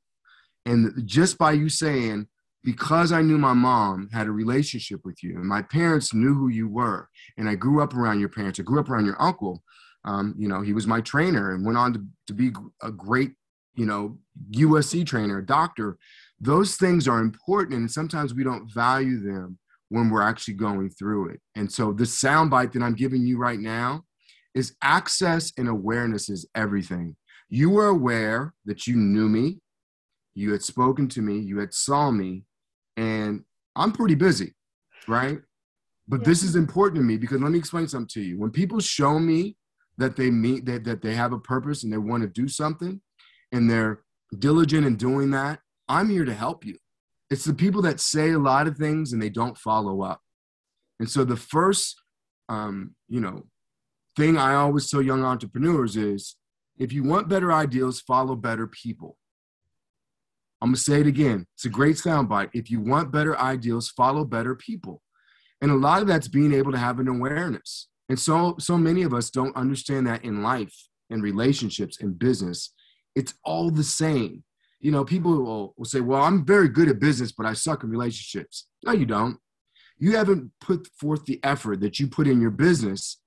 And 0.65 0.93
just 1.07 1.39
by 1.39 1.53
you 1.53 1.69
saying 1.69 2.29
because 2.63 3.13
I 3.13 3.23
knew 3.23 3.39
my 3.39 3.55
mom 3.55 4.09
had 4.13 4.27
a 4.27 4.33
relationship 4.33 5.01
with 5.05 5.23
you 5.23 5.37
and 5.37 5.47
my 5.47 5.63
parents 5.63 6.13
knew 6.13 6.35
who 6.35 6.49
you 6.49 6.69
were 6.69 7.09
and 7.37 7.49
I 7.49 7.55
grew 7.55 7.83
up 7.83 7.95
around 7.95 8.21
your 8.21 8.29
parents, 8.29 8.61
I 8.61 8.63
grew 8.63 8.81
up 8.81 8.91
around 8.91 9.07
your 9.07 9.21
uncle. 9.21 9.63
Um, 10.05 10.35
you 10.39 10.49
know, 10.49 10.63
he 10.63 10.73
was 10.73 10.87
my 10.87 11.03
trainer 11.03 11.55
and 11.55 11.65
went 11.65 11.77
on 11.77 11.93
to, 11.93 12.05
to 12.29 12.33
be 12.33 12.53
a 12.83 12.91
great, 12.91 13.33
you 13.75 13.85
know, 13.85 14.19
USC 14.55 15.05
trainer, 15.07 15.43
doctor 15.43 15.99
those 16.41 16.77
things 16.77 17.07
are 17.07 17.21
important 17.21 17.79
and 17.79 17.91
sometimes 17.91 18.35
we 18.35 18.43
don't 18.43 18.73
value 18.73 19.21
them 19.21 19.59
when 19.91 20.09
we're 20.09 20.23
actually 20.23 20.55
going 20.55 20.89
through 20.89 21.29
it 21.29 21.41
and 21.55 21.71
so 21.71 21.93
the 21.93 22.05
soundbite 22.05 22.73
that 22.73 22.83
i'm 22.83 22.95
giving 22.95 23.23
you 23.27 23.39
right 23.39 23.61
now 23.61 24.03
is 24.55 24.75
access 24.83 25.53
and 25.59 25.69
awareness 25.69 26.29
is 26.29 26.49
everything 26.55 27.15
you 27.49 27.69
were 27.69 27.89
aware 27.89 28.55
that 28.65 28.87
you 28.87 28.97
knew 28.97 29.29
me 29.29 29.59
you 30.35 30.51
had 30.53 30.63
spoken 30.63 31.09
to 31.09 31.21
me 31.21 31.39
you 31.39 31.59
had 31.59 31.75
saw 31.75 32.11
me 32.11 32.43
and 33.01 33.43
i'm 33.77 33.93
pretty 33.93 34.15
busy 34.15 34.55
right 35.09 35.39
but 36.07 36.21
yeah. 36.21 36.27
this 36.27 36.43
is 36.43 36.57
important 36.57 36.97
to 36.97 37.03
me 37.03 37.17
because 37.17 37.41
let 37.41 37.53
me 37.53 37.59
explain 37.59 37.89
something 37.89 38.09
to 38.09 38.23
you 38.23 38.39
when 38.39 38.51
people 38.51 38.81
show 38.81 39.19
me 39.19 39.57
that 39.99 40.17
they 40.17 40.31
meet 40.31 40.65
that, 40.65 40.85
that 40.85 41.03
they 41.03 41.15
have 41.15 41.33
a 41.33 41.39
purpose 41.39 41.85
and 41.85 41.93
they 41.93 41.99
want 41.99 42.23
to 42.23 42.29
do 42.29 42.49
something 42.49 43.01
and 43.53 43.69
they're 43.69 44.01
diligent 44.39 44.87
in 44.87 44.97
doing 44.97 45.31
that 45.31 45.61
I'm 45.91 46.09
here 46.09 46.25
to 46.25 46.33
help 46.33 46.65
you. 46.65 46.77
It's 47.31 47.45
the 47.45 47.53
people 47.53 47.83
that 47.83 47.99
say 47.99 48.31
a 48.31 48.39
lot 48.39 48.69
of 48.69 48.77
things 48.77 49.13
and 49.13 49.21
they 49.21 49.29
don't 49.29 49.59
follow 49.59 50.03
up. 50.03 50.21
And 51.01 51.11
so 51.11 51.25
the 51.25 51.37
first, 51.37 52.01
um, 52.49 52.95
you 53.09 53.21
know, 53.21 53.47
thing 54.17 54.39
I 54.39 54.55
always 54.55 54.89
tell 54.89 55.03
young 55.03 55.25
entrepreneurs 55.25 55.97
is 55.97 56.37
if 56.79 56.93
you 56.93 57.03
want 57.03 57.29
better 57.29 57.53
ideals, 57.53 58.01
follow 58.01 58.37
better 58.37 58.69
people. 58.69 59.17
I'm 60.61 60.69
gonna 60.69 60.77
say 60.77 61.01
it 61.01 61.07
again. 61.07 61.47
It's 61.55 61.65
a 61.65 61.71
great 61.71 61.97
soundbite. 61.97 62.51
If 62.53 62.71
you 62.71 62.81
want 62.81 63.13
better 63.13 63.39
ideals, 63.39 63.89
follow 63.89 64.25
better 64.25 64.55
people. 64.55 65.03
And 65.61 65.71
a 65.71 65.75
lot 65.75 66.03
of 66.03 66.09
that's 66.09 66.29
being 66.29 66.53
able 66.55 66.73
to 66.73 66.79
have 66.79 66.99
an 67.01 67.09
awareness. 67.09 67.89
And 68.09 68.19
so 68.19 68.57
so 68.59 68.77
many 68.77 69.03
of 69.03 69.15
us 69.15 69.31
don't 69.31 69.57
understand 69.57 70.07
that 70.07 70.25
in 70.25 70.43
life, 70.43 70.75
in 71.09 71.21
relationships, 71.21 72.01
in 72.01 72.15
business. 72.15 72.73
It's 73.15 73.35
all 73.45 73.71
the 73.71 73.85
same 73.85 74.45
you 74.81 74.91
know, 74.91 75.05
people 75.05 75.33
will, 75.33 75.75
will 75.77 75.85
say, 75.85 76.01
well, 76.01 76.23
I'm 76.23 76.45
very 76.45 76.69
good 76.69 76.89
at 76.89 76.99
business, 76.99 77.33
but 77.33 77.47
I 77.47 77.53
suck 77.53 77.85
in 77.85 77.91
relationships. 77.91 78.67
No, 78.85 78.93
you 78.93 79.07
don't. 79.07 79.39
You 79.99 80.17
haven't 80.17 80.51
put 80.61 80.89
forth 80.99 81.27
the 81.27 81.39
effort 81.45 81.81
that 81.81 82.01
you 82.01 82.09
put 82.09 82.27
in 82.27 82.41
your 82.41 82.51
business 82.51 83.21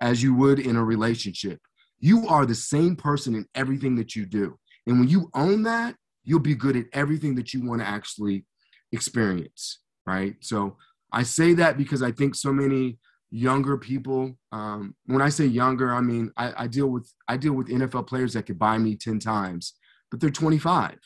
as 0.00 0.22
you 0.22 0.34
would 0.36 0.60
in 0.60 0.76
a 0.76 0.84
relationship. 0.84 1.58
You 1.98 2.28
are 2.28 2.46
the 2.46 2.54
same 2.54 2.94
person 2.94 3.34
in 3.34 3.46
everything 3.54 3.96
that 3.96 4.14
you 4.14 4.24
do. 4.24 4.56
And 4.86 5.00
when 5.00 5.08
you 5.08 5.30
own 5.34 5.64
that, 5.64 5.96
you'll 6.30 6.40
be 6.40 6.54
good 6.54 6.76
at 6.76 6.86
everything 6.92 7.34
that 7.34 7.52
you 7.52 7.66
want 7.68 7.80
to 7.80 7.86
actually 7.86 8.44
experience, 8.92 9.80
right? 10.06 10.34
So 10.40 10.76
I 11.12 11.22
say 11.24 11.54
that 11.54 11.76
because 11.76 12.02
I 12.02 12.12
think 12.12 12.34
so 12.34 12.52
many 12.52 12.98
younger 13.32 13.78
people 13.78 14.36
um, 14.50 14.92
when 15.06 15.22
i 15.22 15.28
say 15.28 15.44
younger 15.46 15.94
i 15.94 16.00
mean 16.00 16.32
I, 16.36 16.64
I 16.64 16.66
deal 16.66 16.88
with 16.88 17.08
i 17.28 17.36
deal 17.36 17.52
with 17.52 17.68
nfl 17.68 18.04
players 18.04 18.32
that 18.32 18.46
could 18.46 18.58
buy 18.58 18.76
me 18.76 18.96
10 18.96 19.20
times 19.20 19.74
but 20.10 20.20
they're 20.20 20.30
25, 20.30 20.98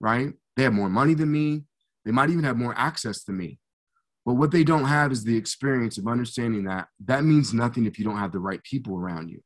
right? 0.00 0.32
They 0.56 0.62
have 0.62 0.72
more 0.72 0.88
money 0.88 1.14
than 1.14 1.30
me. 1.30 1.64
They 2.04 2.12
might 2.12 2.30
even 2.30 2.44
have 2.44 2.56
more 2.56 2.74
access 2.76 3.24
to 3.24 3.32
me. 3.32 3.58
But 4.24 4.34
what 4.34 4.50
they 4.50 4.64
don't 4.64 4.86
have 4.86 5.12
is 5.12 5.24
the 5.24 5.36
experience 5.36 5.98
of 5.98 6.06
understanding 6.06 6.64
that 6.64 6.88
that 7.04 7.24
means 7.24 7.52
nothing 7.52 7.86
if 7.86 7.98
you 7.98 8.04
don't 8.04 8.18
have 8.18 8.32
the 8.32 8.38
right 8.38 8.62
people 8.62 8.98
around 8.98 9.28
you. 9.28 9.42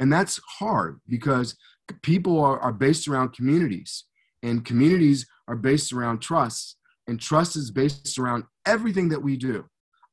And 0.00 0.12
that's 0.12 0.40
hard 0.58 1.00
because 1.08 1.56
people 2.02 2.40
are, 2.40 2.58
are 2.58 2.72
based 2.72 3.06
around 3.06 3.32
communities, 3.34 4.04
and 4.44 4.64
communities 4.64 5.26
are 5.48 5.56
based 5.56 5.92
around 5.92 6.20
trust, 6.20 6.76
and 7.08 7.20
trust 7.20 7.56
is 7.56 7.70
based 7.70 8.18
around 8.18 8.44
everything 8.66 9.08
that 9.08 9.22
we 9.22 9.36
do. 9.36 9.64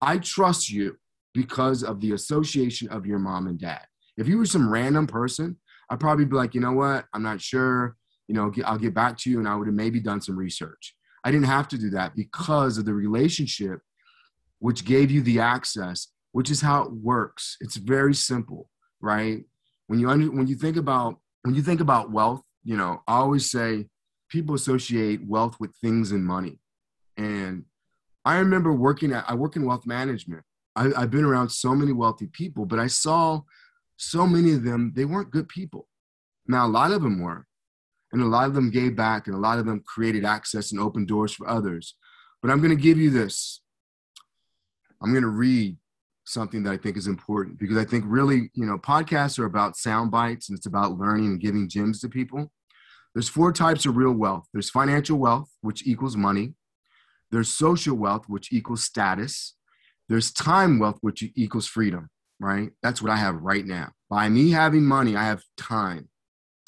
I 0.01 0.17
trust 0.17 0.71
you 0.71 0.97
because 1.33 1.83
of 1.83 2.01
the 2.01 2.13
association 2.13 2.89
of 2.89 3.05
your 3.05 3.19
mom 3.19 3.47
and 3.47 3.59
dad. 3.59 3.85
If 4.17 4.27
you 4.27 4.39
were 4.39 4.45
some 4.45 4.69
random 4.69 5.05
person, 5.05 5.57
I'd 5.89 5.99
probably 5.99 6.25
be 6.25 6.35
like, 6.35 6.55
you 6.55 6.61
know 6.61 6.73
what? 6.73 7.05
I'm 7.13 7.23
not 7.23 7.41
sure 7.41 7.95
you 8.31 8.37
know, 8.37 8.49
I'll 8.63 8.77
get 8.77 8.93
back 8.93 9.17
to 9.17 9.29
you. 9.29 9.39
And 9.39 9.47
I 9.47 9.55
would 9.55 9.67
have 9.67 9.75
maybe 9.75 9.99
done 9.99 10.21
some 10.21 10.37
research. 10.37 10.95
I 11.25 11.31
didn't 11.31 11.47
have 11.47 11.67
to 11.67 11.77
do 11.77 11.89
that 11.89 12.15
because 12.15 12.77
of 12.77 12.85
the 12.85 12.93
relationship, 12.93 13.81
which 14.59 14.85
gave 14.85 15.11
you 15.11 15.21
the 15.21 15.41
access, 15.41 16.07
which 16.31 16.49
is 16.49 16.61
how 16.61 16.83
it 16.83 16.93
works. 16.93 17.57
It's 17.59 17.75
very 17.75 18.13
simple, 18.13 18.69
right? 19.01 19.43
When 19.87 19.99
you 19.99 20.09
under, 20.09 20.31
when 20.31 20.47
you 20.47 20.55
think 20.55 20.77
about 20.77 21.17
when 21.41 21.55
you 21.55 21.61
think 21.61 21.81
about 21.81 22.11
wealth, 22.11 22.41
you 22.63 22.77
know, 22.77 23.01
I 23.05 23.17
always 23.17 23.51
say 23.51 23.87
people 24.31 24.55
associate 24.55 25.21
wealth 25.27 25.57
with 25.59 25.75
things 25.75 26.11
and 26.11 26.25
money. 26.25 26.59
And 27.17 27.65
I 28.25 28.37
remember 28.37 28.73
working 28.73 29.11
at 29.11 29.25
I 29.27 29.35
work 29.35 29.55
in 29.55 29.65
wealth 29.65 29.85
management. 29.85 30.43
I, 30.75 30.91
I've 30.97 31.11
been 31.11 31.25
around 31.25 31.49
so 31.49 31.75
many 31.75 31.91
wealthy 31.91 32.27
people, 32.27 32.65
but 32.65 32.79
I 32.79 32.87
saw 32.87 33.41
so 33.97 34.25
many 34.25 34.53
of 34.53 34.63
them, 34.63 34.93
they 34.95 35.05
weren't 35.05 35.29
good 35.29 35.47
people. 35.49 35.87
Now, 36.47 36.65
a 36.65 36.69
lot 36.69 36.91
of 36.91 37.03
them 37.03 37.21
were, 37.21 37.45
and 38.11 38.21
a 38.21 38.25
lot 38.25 38.45
of 38.45 38.53
them 38.53 38.69
gave 38.69 38.95
back 38.95 39.27
and 39.27 39.35
a 39.35 39.39
lot 39.39 39.59
of 39.59 39.65
them 39.65 39.83
created 39.85 40.25
access 40.25 40.71
and 40.71 40.81
opened 40.81 41.07
doors 41.07 41.33
for 41.33 41.47
others 41.47 41.95
but 42.41 42.51
i'm 42.51 42.59
going 42.59 42.75
to 42.75 42.81
give 42.81 42.97
you 42.97 43.09
this 43.09 43.61
i'm 45.01 45.11
going 45.11 45.23
to 45.23 45.29
read 45.29 45.77
something 46.25 46.63
that 46.63 46.71
i 46.71 46.77
think 46.77 46.97
is 46.97 47.07
important 47.07 47.57
because 47.59 47.77
i 47.77 47.85
think 47.85 48.03
really 48.07 48.49
you 48.53 48.65
know 48.65 48.77
podcasts 48.77 49.39
are 49.39 49.45
about 49.45 49.77
sound 49.77 50.11
bites 50.11 50.49
and 50.49 50.57
it's 50.57 50.67
about 50.67 50.97
learning 50.97 51.27
and 51.27 51.41
giving 51.41 51.67
gems 51.67 51.99
to 51.99 52.09
people 52.09 52.51
there's 53.13 53.29
four 53.29 53.51
types 53.51 53.85
of 53.85 53.97
real 53.97 54.13
wealth 54.13 54.45
there's 54.53 54.69
financial 54.69 55.17
wealth 55.17 55.49
which 55.61 55.85
equals 55.87 56.15
money 56.15 56.53
there's 57.31 57.49
social 57.49 57.95
wealth 57.95 58.25
which 58.27 58.51
equals 58.51 58.83
status 58.83 59.55
there's 60.09 60.31
time 60.31 60.79
wealth 60.79 60.97
which 61.01 61.23
equals 61.35 61.67
freedom 61.67 62.09
right 62.39 62.71
that's 62.81 63.01
what 63.01 63.11
i 63.11 63.15
have 63.15 63.35
right 63.35 63.65
now 63.65 63.89
by 64.09 64.27
me 64.29 64.51
having 64.51 64.85
money 64.85 65.15
i 65.15 65.23
have 65.23 65.41
time 65.57 66.07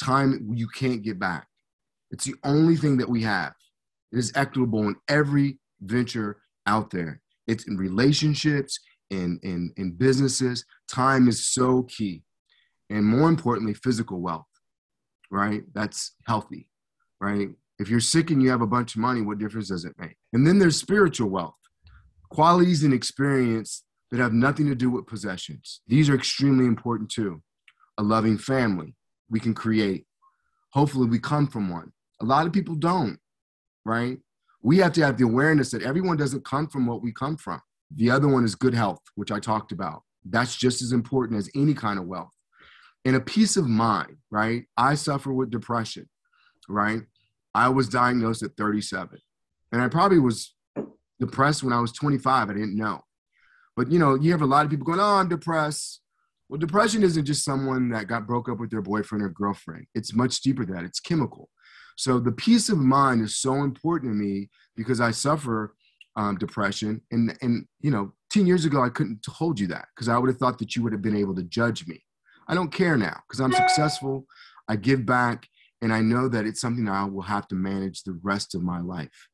time 0.03 0.49
you 0.53 0.67
can't 0.67 1.01
get 1.01 1.19
back. 1.19 1.47
It's 2.11 2.25
the 2.25 2.35
only 2.43 2.75
thing 2.75 2.97
that 2.97 3.09
we 3.09 3.23
have. 3.23 3.53
It 4.11 4.19
is 4.19 4.31
equitable 4.35 4.87
in 4.87 4.95
every 5.07 5.59
venture 5.81 6.41
out 6.67 6.91
there. 6.91 7.21
It's 7.47 7.67
in 7.67 7.77
relationships, 7.77 8.79
in, 9.09 9.39
in, 9.43 9.73
in 9.77 9.91
businesses. 9.91 10.65
Time 10.91 11.27
is 11.27 11.47
so 11.47 11.83
key. 11.83 12.23
And 12.89 13.05
more 13.05 13.29
importantly, 13.29 13.73
physical 13.73 14.21
wealth, 14.21 14.45
right? 15.33 15.63
That's 15.73 16.15
healthy, 16.27 16.67
right? 17.19 17.49
If 17.79 17.89
you're 17.89 17.99
sick 17.99 18.29
and 18.29 18.41
you 18.41 18.51
have 18.51 18.61
a 18.61 18.67
bunch 18.67 18.95
of 18.95 19.01
money, 19.01 19.21
what 19.21 19.39
difference 19.39 19.69
does 19.69 19.83
it 19.83 19.95
make? 19.97 20.15
And 20.31 20.45
then 20.45 20.59
there's 20.59 20.77
spiritual 20.77 21.29
wealth, 21.29 21.55
qualities 22.29 22.83
and 22.83 22.93
experience 22.93 23.83
that 24.11 24.19
have 24.19 24.31
nothing 24.31 24.67
to 24.67 24.75
do 24.75 24.91
with 24.91 25.07
possessions. 25.07 25.81
These 25.87 26.07
are 26.07 26.15
extremely 26.15 26.65
important 26.65 27.09
too. 27.09 27.41
A 27.97 28.03
loving 28.03 28.37
family 28.37 28.95
we 29.29 29.39
can 29.39 29.55
create. 29.55 30.05
Hopefully, 30.71 31.07
we 31.07 31.19
come 31.19 31.47
from 31.47 31.69
one. 31.69 31.91
A 32.21 32.25
lot 32.25 32.45
of 32.45 32.53
people 32.53 32.75
don't, 32.75 33.17
right? 33.85 34.19
We 34.61 34.77
have 34.77 34.93
to 34.93 35.05
have 35.05 35.17
the 35.17 35.25
awareness 35.25 35.71
that 35.71 35.83
everyone 35.83 36.17
doesn't 36.17 36.45
come 36.45 36.67
from 36.67 36.85
what 36.85 37.01
we 37.01 37.11
come 37.11 37.37
from. 37.37 37.59
The 37.95 38.11
other 38.11 38.27
one 38.27 38.43
is 38.45 38.55
good 38.55 38.73
health, 38.73 39.01
which 39.15 39.31
I 39.31 39.39
talked 39.39 39.71
about. 39.71 40.03
That's 40.25 40.55
just 40.55 40.81
as 40.81 40.91
important 40.91 41.37
as 41.39 41.49
any 41.55 41.73
kind 41.73 41.99
of 41.99 42.05
wealth. 42.05 42.31
And 43.05 43.15
a 43.15 43.21
peace 43.21 43.57
of 43.57 43.67
mind, 43.67 44.17
right? 44.31 44.63
I 44.77 44.95
suffer 44.95 45.33
with 45.33 45.51
depression, 45.51 46.09
right? 46.69 47.01
I 47.53 47.69
was 47.69 47.89
diagnosed 47.89 48.43
at 48.43 48.55
37. 48.57 49.19
And 49.71 49.81
I 49.81 49.87
probably 49.87 50.19
was 50.19 50.55
depressed 51.19 51.63
when 51.63 51.73
I 51.73 51.79
was 51.79 51.91
25. 51.91 52.49
I 52.49 52.53
didn't 52.53 52.77
know. 52.77 53.01
But 53.75 53.91
you 53.91 53.99
know, 53.99 54.15
you 54.15 54.31
have 54.31 54.41
a 54.41 54.47
lot 54.47 54.65
of 54.65 54.71
people 54.71 54.85
going, 54.85 54.99
"Oh, 54.99 55.15
I'm 55.15 55.29
depressed." 55.29 56.01
Well, 56.47 56.59
depression 56.59 57.03
isn't 57.03 57.25
just 57.25 57.43
someone 57.43 57.89
that 57.89 58.07
got 58.07 58.27
broke 58.27 58.47
up 58.49 58.59
with 58.59 58.69
their 58.69 58.81
boyfriend 58.81 59.23
or 59.23 59.29
girlfriend. 59.29 59.87
It's 59.95 60.13
much 60.13 60.41
deeper 60.41 60.65
than 60.65 60.75
that. 60.75 60.85
It's 60.85 60.99
chemical. 60.99 61.49
So 61.97 62.19
the 62.19 62.31
peace 62.31 62.69
of 62.69 62.77
mind 62.77 63.21
is 63.21 63.37
so 63.37 63.63
important 63.63 64.11
to 64.11 64.15
me 64.15 64.49
because 64.75 65.01
I 65.01 65.11
suffer 65.11 65.75
um, 66.15 66.37
depression, 66.37 67.01
and 67.11 67.35
and 67.41 67.65
you 67.81 67.91
know, 67.91 68.13
ten 68.29 68.45
years 68.45 68.65
ago 68.65 68.83
I 68.83 68.89
couldn't 68.89 69.25
hold 69.27 69.59
you 69.59 69.67
that 69.67 69.87
because 69.95 70.09
I 70.09 70.17
would 70.17 70.29
have 70.29 70.37
thought 70.37 70.59
that 70.59 70.75
you 70.75 70.83
would 70.83 70.93
have 70.93 71.01
been 71.01 71.17
able 71.17 71.35
to 71.35 71.43
judge 71.43 71.87
me. 71.87 72.03
I 72.53 72.55
don't 72.55 72.71
care 72.71 72.97
now 72.97 73.19
because 73.27 73.39
I'm 73.41 73.51
successful. 73.51 74.27
I 74.67 74.75
give 74.75 75.07
back, 75.07 75.47
and 75.81 75.91
I 75.91 76.01
know 76.01 76.27
that 76.27 76.45
it's 76.45 76.61
something 76.61 76.85
that 76.85 76.93
I 76.93 77.03
will 77.05 77.23
have 77.23 77.47
to 77.47 77.55
manage 77.55 78.03
the 78.03 78.19
rest 78.21 78.53
of 78.53 78.61
my 78.61 78.79
life. 78.79 79.27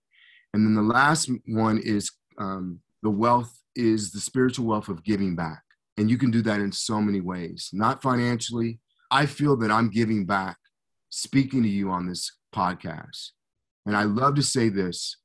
And 0.54 0.66
then 0.66 0.74
the 0.74 0.94
last 0.94 1.30
one 1.46 1.80
is 1.80 2.14
um, 2.38 2.80
the 3.04 3.10
wealth 3.10 3.54
is 3.76 4.14
the 4.14 4.22
spiritual 4.22 4.68
wealth 4.68 4.88
of 4.88 5.04
giving 5.04 5.36
back. 5.36 5.64
And 5.98 6.10
you 6.10 6.18
can 6.18 6.32
do 6.32 6.42
that 6.44 6.62
in 6.62 6.72
so 6.72 7.02
many 7.02 7.20
ways, 7.20 7.72
not 7.74 8.02
financially. 8.02 8.80
I 9.12 9.26
feel 9.26 9.58
that 9.58 9.70
I'm 9.70 9.90
giving 9.90 10.26
back 10.26 10.56
speaking 11.10 11.62
to 11.64 11.70
you 11.70 11.90
on 11.90 12.08
this 12.08 12.32
podcast. 12.56 13.32
And 13.86 13.98
I 13.98 14.04
love 14.04 14.36
to 14.36 14.44
say 14.44 14.70
this 14.70 15.18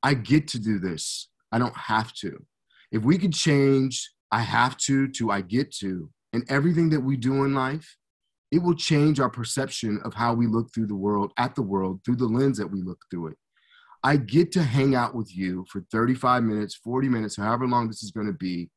I 0.00 0.14
get 0.14 0.46
to 0.48 0.60
do 0.60 0.78
this, 0.78 1.28
I 1.50 1.58
don't 1.58 1.76
have 1.76 2.12
to. 2.20 2.46
If 2.92 3.02
we 3.02 3.18
could 3.18 3.32
change 3.32 4.08
I 4.30 4.42
have 4.42 4.76
to 4.86 5.08
to 5.08 5.32
I 5.32 5.40
get 5.40 5.72
to, 5.78 6.08
and 6.32 6.44
everything 6.48 6.90
that 6.90 7.00
we 7.00 7.16
do 7.16 7.44
in 7.44 7.54
life, 7.54 7.96
it 8.50 8.62
will 8.62 8.74
change 8.74 9.18
our 9.18 9.30
perception 9.30 10.00
of 10.04 10.14
how 10.14 10.34
we 10.34 10.46
look 10.46 10.72
through 10.72 10.86
the 10.86 10.94
world, 10.94 11.32
at 11.38 11.54
the 11.54 11.62
world, 11.62 12.00
through 12.04 12.16
the 12.16 12.26
lens 12.26 12.58
that 12.58 12.70
we 12.70 12.82
look 12.82 13.00
through 13.10 13.28
it. 13.28 13.36
I 14.04 14.16
get 14.16 14.52
to 14.52 14.62
hang 14.62 14.94
out 14.94 15.14
with 15.14 15.34
you 15.34 15.64
for 15.70 15.82
35 15.90 16.42
minutes, 16.42 16.74
40 16.74 17.08
minutes, 17.08 17.36
however 17.36 17.66
long 17.66 17.88
this 17.88 18.02
is 18.02 18.10
going 18.10 18.26
to 18.26 18.32
be. 18.32 18.68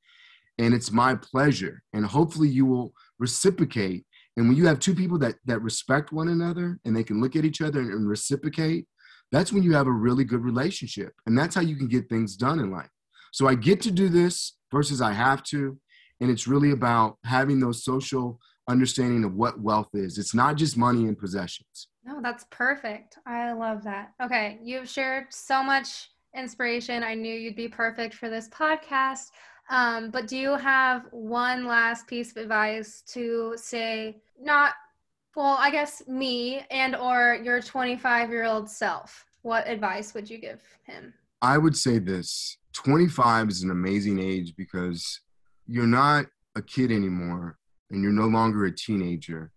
And 0.58 0.74
it's 0.74 0.92
my 0.92 1.16
pleasure. 1.16 1.82
And 1.94 2.06
hopefully 2.06 2.48
you 2.48 2.66
will 2.66 2.94
reciprocate. 3.20 4.06
And 4.38 4.48
when 4.48 4.56
you 4.56 4.68
have 4.68 4.80
two 4.80 4.96
people 4.96 5.18
that, 5.20 5.36
that 5.46 5.62
respect 5.62 6.14
one 6.14 6.30
another 6.30 6.80
and 6.86 6.96
they 6.96 7.04
can 7.04 7.22
look 7.22 7.36
at 7.36 7.44
each 7.44 7.62
other 7.62 7.80
and, 7.82 7.92
and 7.92 8.08
reciprocate, 8.08 8.86
that's 9.32 9.52
when 9.52 9.64
you 9.64 9.74
have 9.74 9.88
a 9.88 9.92
really 9.92 10.24
good 10.24 10.44
relationship. 10.44 11.12
And 11.26 11.38
that's 11.38 11.56
how 11.56 11.62
you 11.62 11.76
can 11.76 11.88
get 11.88 12.08
things 12.08 12.36
done 12.36 12.60
in 12.60 12.72
life. 12.72 12.90
So 13.34 13.48
I 13.48 13.56
get 13.56 13.82
to 13.82 13.92
do 13.92 14.08
this 14.08 14.56
versus 14.72 15.02
I 15.02 15.12
have 15.12 15.44
to. 15.46 15.78
And 16.22 16.30
it's 16.30 16.48
really 16.48 16.72
about 16.72 17.18
having 17.24 17.60
those 17.60 17.84
social 17.84 18.40
understanding 18.68 19.24
of 19.24 19.36
what 19.36 19.60
wealth 19.60 19.90
is. 19.94 20.18
It's 20.18 20.34
not 20.34 20.56
just 20.56 20.78
money 20.78 21.08
and 21.08 21.18
possessions. 21.18 21.88
No, 22.04 22.20
that's 22.22 22.46
perfect. 22.52 23.18
I 23.26 23.52
love 23.52 23.84
that. 23.84 24.14
Okay, 24.24 24.60
you've 24.64 24.90
shared 24.90 25.26
so 25.30 25.64
much 25.64 26.10
inspiration. 26.36 27.04
I 27.04 27.16
knew 27.16 27.34
you'd 27.34 27.56
be 27.56 27.68
perfect 27.68 28.14
for 28.14 28.30
this 28.30 28.48
podcast. 28.50 29.32
Um, 29.70 30.12
but 30.12 30.28
do 30.28 30.38
you 30.38 30.56
have 30.56 31.08
one 31.12 31.66
last 31.66 32.08
piece 32.08 32.32
of 32.32 32.38
advice 32.38 33.02
to 33.08 33.54
say, 33.56 34.18
not, 34.40 34.74
well, 35.36 35.58
I 35.60 35.72
guess 35.72 36.08
me 36.08 36.66
and 36.70 36.96
or 36.96 37.40
your 37.44 37.62
25 37.62 38.30
year 38.30 38.46
old 38.46 38.70
self? 38.70 39.26
What 39.42 39.68
advice 39.68 40.14
would 40.14 40.30
you 40.30 40.38
give 40.38 40.62
him? 40.84 41.14
I 41.42 41.58
would 41.58 41.76
say 41.76 42.00
this 42.00 42.58
25 42.74 43.50
is 43.50 43.64
an 43.64 43.72
amazing 43.72 44.20
age 44.20 44.56
because 44.56 45.22
you're 45.68 45.88
not 45.88 46.26
a 46.56 46.62
kid 46.62 46.92
anymore 46.92 47.58
and 47.92 48.02
you're 48.02 48.12
no 48.12 48.28
longer 48.28 48.66
a 48.66 48.76
teenager 48.76 49.52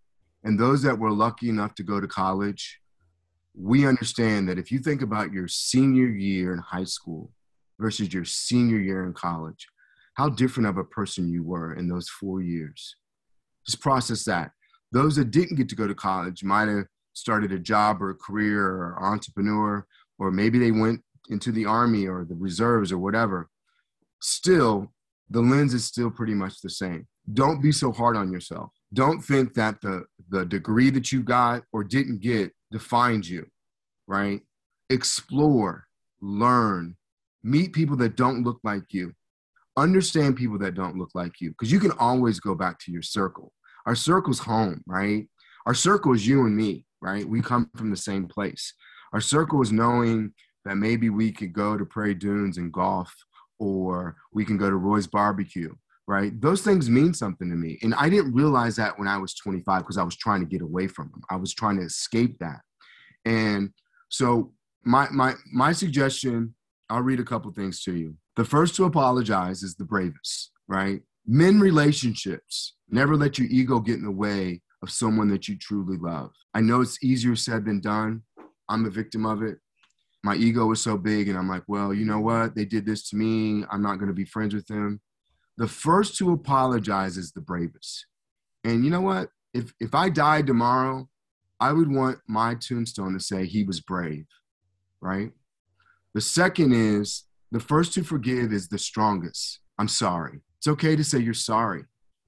and 0.45 0.59
those 0.59 0.83
that 0.83 0.99
were 0.99 1.13
lucky 1.13 1.49
enough 1.49 1.75
to 1.75 1.83
go 1.83 2.01
to 2.01 2.07
college, 2.07 2.81
we 3.55 3.87
understand 3.87 4.49
that 4.49 4.59
if 4.59 4.71
you 4.71 4.79
think 4.79 5.03
about 5.03 5.33
your 5.33 5.49
senior 5.49 6.07
year 6.07 6.53
in 6.53 6.59
high 6.59 6.85
school 6.85 7.33
versus 7.79 8.13
your 8.13 8.25
senior 8.25 8.79
year 8.79 9.05
in 9.05 9.13
college, 9.13 9.67
how 10.15 10.29
different 10.29 10.69
of 10.69 10.79
a 10.79 10.85
person 10.85 11.29
you 11.29 11.43
were 11.43 11.75
in 11.75 11.89
those 11.89 12.09
four 12.09 12.41
years. 12.41 12.97
Just 13.67 13.81
process 13.81 14.25
that. 14.25 14.53
Those 14.91 15.17
that 15.17 15.31
didn't 15.31 15.57
get 15.57 15.69
to 15.69 15.77
go 15.77 15.87
to 15.87 15.95
college 15.95 16.43
might 16.43 16.69
have 16.69 16.87
started 17.13 17.53
a 17.53 17.59
job 17.59 18.01
or 18.01 18.11
a 18.11 18.15
career 18.15 18.65
or 18.65 19.03
entrepreneur, 19.03 19.87
or 20.19 20.31
maybe 20.31 20.59
they 20.59 20.71
went 20.71 21.03
into 21.31 21.53
the 21.53 21.67
army 21.67 22.07
or 22.07 22.25
the 22.25 22.35
reserves 22.35 22.91
or 22.91 22.99
whatever. 22.99 23.51
Still, 24.21 24.93
the 25.31 25.41
lens 25.41 25.75
is 25.75 25.85
still 25.85 26.11
pretty 26.11 26.35
much 26.35 26.61
the 26.61 26.71
same. 26.71 27.07
Don't 27.33 27.63
be 27.63 27.73
so 27.73 27.93
hard 27.93 28.17
on 28.17 28.33
yourself. 28.33 28.71
Don't 28.93 29.21
think 29.21 29.55
that 29.55 29.81
the 29.81 30.05
the 30.31 30.45
degree 30.45 30.91
that 30.91 31.13
you 31.13 31.23
got 31.23 31.63
or 31.73 31.85
didn't 31.85 32.21
get 32.21 32.53
defines 32.71 33.31
you 33.31 33.47
right? 34.09 34.41
Explore 34.91 35.85
learn 36.21 36.97
meet 37.45 37.73
people 37.73 37.97
that 37.97 38.17
don't 38.17 38.43
look 38.43 38.59
like 38.65 38.83
you. 38.91 39.13
Understand 39.77 40.37
people 40.37 40.59
that 40.59 40.75
don't 40.75 40.97
look 40.97 41.11
like 41.15 41.41
you 41.41 41.51
because 41.51 41.71
you 41.71 41.79
can 41.79 41.93
always 41.93 42.41
go 42.41 42.55
back 42.55 42.81
to 42.81 42.91
your 42.91 43.03
circle. 43.03 43.53
Our 43.87 43.95
circle's 43.95 44.41
home 44.41 44.83
right? 44.87 45.29
Our 45.67 45.75
circle 45.75 46.15
is 46.15 46.27
you 46.27 46.47
and 46.47 46.57
me 46.57 46.85
right? 47.01 47.29
We 47.29 47.43
come 47.43 47.71
from 47.77 47.91
the 47.91 47.97
same 47.97 48.27
place. 48.27 48.75
Our 49.13 49.21
circle 49.21 49.63
is 49.63 49.71
knowing 49.71 50.33
that 50.65 50.77
maybe 50.77 51.11
we 51.11 51.31
could 51.31 51.53
go 51.53 51.79
to 51.79 51.85
prairie 51.85 52.15
dunes 52.15 52.59
and 52.59 52.73
golf 52.73 53.15
or 53.59 54.17
we 54.33 54.45
can 54.45 54.57
go 54.57 54.71
to 54.71 54.77
roy's 54.77 55.07
barbecue 55.07 55.75
right? 56.09 56.41
Those 56.41 56.63
things 56.63 56.89
mean 56.89 57.13
something 57.13 57.51
to 57.51 57.55
me. 57.55 57.79
And 57.83 57.95
I 57.95 58.09
didn't 58.09 58.33
realize 58.33 58.77
that 58.77 58.99
when 58.99 59.07
I 59.07 59.19
was 59.19 59.35
25 59.35 59.83
because 59.83 59.99
I 59.99 60.03
was 60.03 60.17
trying 60.17 60.41
to 60.41 60.47
get 60.47 60.63
away 60.63 60.89
from 60.89 61.11
them. 61.11 61.21
I 61.31 61.37
was 61.37 61.55
trying 61.55 61.77
to 61.77 61.85
escape 61.85 62.39
that. 62.41 62.61
And 63.27 63.71
so 64.09 64.55
my 64.85 65.09
my 65.11 65.35
my 65.53 65.73
suggestion, 65.73 66.55
I'll 66.89 67.03
read 67.03 67.21
a 67.21 67.25
couple 67.25 67.53
things 67.53 67.83
to 67.83 67.95
you. 67.95 68.17
The 68.37 68.45
first 68.45 68.75
to 68.77 68.85
apologize 68.85 69.63
is 69.63 69.75
the 69.75 69.85
bravest, 69.85 70.51
right? 70.67 71.03
Men 71.27 71.61
relationships, 71.61 72.75
never 72.89 73.15
let 73.15 73.39
your 73.39 73.49
ego 73.49 73.79
get 73.79 73.97
in 73.97 74.05
the 74.05 74.11
way 74.11 74.63
of 74.83 74.91
someone 74.91 75.29
that 75.29 75.47
you 75.47 75.59
truly 75.59 75.99
love. 75.99 76.31
I 76.55 76.63
know 76.63 76.81
it's 76.81 77.05
easier 77.05 77.37
said 77.37 77.67
than 77.67 77.81
done. 77.81 78.23
I'm 78.71 78.87
a 78.87 78.91
victim 78.91 79.27
of 79.27 79.43
it. 79.43 79.59
My 80.29 80.37
ego 80.37 80.67
was 80.67 80.83
so 80.83 80.97
big, 80.97 81.29
and 81.29 81.39
I'm 81.39 81.49
like, 81.49 81.65
well, 81.67 81.93
you 81.93 82.05
know 82.05 82.21
what? 82.21 82.55
They 82.55 82.65
did 82.65 82.85
this 82.85 83.09
to 83.11 83.17
me. 83.17 83.65
I'm 83.71 83.83
not 83.83 83.97
going 83.99 84.09
to 84.09 84.15
be 84.15 84.25
friends 84.25 84.55
with 84.55 84.67
them 84.67 85.01
the 85.59 85.69
first 85.69 86.17
to 86.17 86.33
apologize 86.33 87.17
is 87.19 87.33
the 87.33 87.41
bravest. 87.41 88.07
And 88.65 88.85
you 88.85 88.91
know 88.91 89.01
what? 89.01 89.31
If 89.53 89.75
if 89.81 89.95
I 89.95 90.09
died 90.09 90.47
tomorrow, 90.47 91.09
I 91.61 91.73
would 91.73 91.93
want 91.93 92.19
my 92.29 92.55
tombstone 92.55 93.13
to 93.15 93.21
say 93.21 93.45
he 93.45 93.65
was 93.65 93.81
brave, 93.81 94.27
right? 95.01 95.33
The 96.15 96.21
second 96.21 96.73
is 96.73 97.25
the 97.51 97.61
first 97.61 97.93
to 97.95 98.05
forgive 98.05 98.53
is 98.53 98.69
the 98.69 98.79
strongest. 98.79 99.59
I'm 99.79 99.89
sorry. 99.89 100.41
It's 100.59 100.69
okay 100.69 100.95
to 100.95 101.05
say 101.05 101.19
you're 101.19 101.35
sorry. 101.35 101.85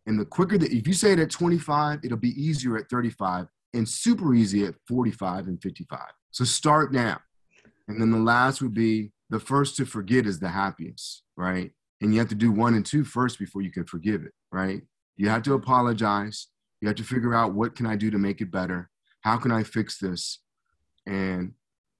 And 0.06 0.18
the 0.18 0.24
quicker 0.24 0.58
that 0.58 0.72
if 0.72 0.88
you 0.88 0.94
say 0.94 1.12
it 1.12 1.18
at 1.20 1.30
25, 1.30 2.00
it'll 2.02 2.16
be 2.16 2.40
easier 2.42 2.76
at 2.76 2.88
35 2.90 3.46
and 3.74 3.88
super 3.88 4.34
easy 4.34 4.64
at 4.64 4.74
45 4.88 5.46
and 5.46 5.62
55. 5.62 6.00
So 6.32 6.44
start 6.44 6.92
now. 6.92 7.20
And 7.90 8.00
then 8.00 8.10
the 8.10 8.18
last 8.18 8.62
would 8.62 8.74
be 8.74 9.12
the 9.28 9.40
first 9.40 9.76
to 9.76 9.84
forget 9.84 10.26
is 10.26 10.40
the 10.40 10.48
happiest, 10.48 11.22
right? 11.36 11.72
and 12.00 12.12
you 12.12 12.18
have 12.18 12.28
to 12.28 12.34
do 12.34 12.50
one 12.50 12.74
and 12.74 12.84
two 12.84 13.04
first 13.04 13.38
before 13.38 13.62
you 13.62 13.70
can 13.70 13.84
forgive 13.84 14.22
it 14.22 14.32
right? 14.52 14.82
You 15.16 15.28
have 15.28 15.42
to 15.42 15.54
apologize. 15.54 16.48
You 16.80 16.88
have 16.88 16.96
to 16.96 17.04
figure 17.04 17.34
out 17.34 17.54
what 17.54 17.76
can 17.76 17.86
i 17.86 17.96
do 17.96 18.10
to 18.10 18.18
make 18.18 18.40
it 18.40 18.50
better? 18.50 18.90
How 19.22 19.36
can 19.36 19.52
i 19.52 19.62
fix 19.62 19.98
this? 19.98 20.40
And 21.06 21.52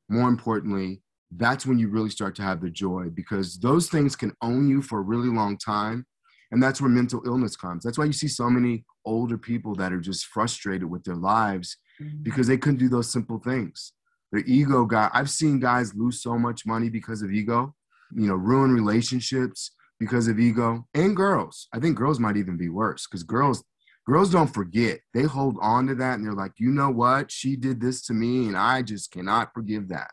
more 0.09 0.29
importantly 0.29 1.03
that's 1.37 1.65
when 1.65 1.79
you 1.79 1.87
really 1.87 2.11
start 2.11 2.35
to 2.35 2.43
have 2.43 2.61
the 2.61 2.69
joy 2.69 3.05
because 3.15 3.57
those 3.61 3.89
things 3.89 4.17
can 4.17 4.33
own 4.43 4.69
you 4.69 4.83
for 4.83 4.99
a 4.99 5.03
really 5.03 5.29
long 5.29 5.57
time. 5.57 6.05
And 6.51 6.61
that's 6.61 6.81
where 6.81 6.91
mental 6.91 7.23
illness 7.25 7.55
comes. 7.55 7.85
That's 7.85 7.97
why 7.97 8.07
you 8.07 8.13
see 8.13 8.27
so 8.27 8.51
many 8.51 8.85
older 9.05 9.39
people 9.39 9.77
that 9.77 9.93
are 9.93 10.01
just 10.01 10.27
frustrated 10.27 10.91
with 10.91 11.05
their 11.05 11.15
lives 11.15 11.77
mm-hmm. 12.03 12.25
because 12.25 12.49
they 12.49 12.59
couldn't 12.59 12.81
do 12.81 12.89
those 12.89 13.13
simple 13.13 13.39
things 13.39 13.93
their 14.33 14.43
ego 14.47 14.85
got 14.85 15.11
i've 15.15 15.31
seen 15.31 15.59
guys 15.59 15.95
lose 15.95 16.23
so 16.23 16.39
much 16.39 16.67
money 16.67 16.89
because 16.89 17.23
of 17.23 17.33
ego 17.33 17.75
you 18.15 18.27
know 18.27 18.35
ruin 18.35 18.73
relationships 18.73 19.73
because 19.99 20.29
of 20.29 20.39
ego 20.39 20.87
and 20.95 21.17
girls 21.17 21.69
i 21.73 21.79
think 21.79 21.97
girls 21.97 22.21
might 22.21 22.37
even 22.37 22.57
be 22.57 22.69
worse 22.69 23.07
because 23.07 23.23
girls 23.23 23.63
girls 24.07 24.31
don't 24.31 24.55
forget 24.55 25.01
they 25.15 25.23
hold 25.23 25.57
on 25.61 25.87
to 25.87 25.95
that 25.95 26.15
and 26.15 26.25
they're 26.25 26.33
like 26.33 26.53
you 26.59 26.71
know 26.71 26.91
what 26.91 27.31
she 27.31 27.57
did 27.57 27.81
this 27.81 28.03
to 28.03 28.13
me 28.13 28.47
and 28.47 28.57
i 28.57 28.83
just 28.83 29.11
cannot 29.11 29.53
forgive 29.55 29.89
that 29.89 30.11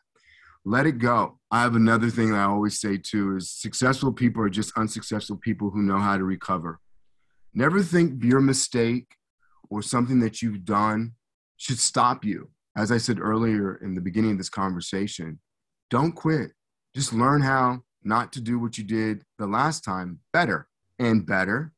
let 0.68 0.86
it 0.86 1.00
go. 1.00 1.40
I 1.50 1.62
have 1.62 1.78
another 1.78 2.10
thing 2.10 2.32
that 2.32 2.40
I 2.40 2.44
always 2.44 2.78
say 2.82 2.98
too 2.98 3.38
is 3.38 3.50
successful 3.50 4.12
people 4.12 4.44
are 4.44 4.50
just 4.50 4.78
unsuccessful 4.78 5.38
people 5.38 5.70
who 5.70 5.82
know 5.82 5.98
how 5.98 6.18
to 6.18 6.26
recover. 6.26 6.82
Never 7.54 7.82
think 7.82 8.22
your 8.22 8.42
mistake 8.42 9.16
or 9.70 9.82
something 9.82 10.20
that 10.20 10.42
you've 10.42 10.66
done 10.66 11.14
should 11.56 11.80
stop 11.80 12.26
you. 12.26 12.50
As 12.78 12.92
I 12.92 12.98
said 12.98 13.20
earlier 13.20 13.78
in 13.78 13.96
the 13.96 14.02
beginning 14.02 14.32
of 14.32 14.38
this 14.38 14.50
conversation, 14.50 15.40
don't 15.90 16.12
quit. 16.12 16.52
Just 16.96 17.12
learn 17.12 17.42
how 17.42 17.82
not 18.04 18.32
to 18.34 18.42
do 18.42 18.60
what 18.60 18.78
you 18.78 18.84
did 18.84 19.24
the 19.40 19.48
last 19.48 19.84
time 19.84 20.20
better 20.32 20.68
and 21.00 21.26
better 21.26 21.74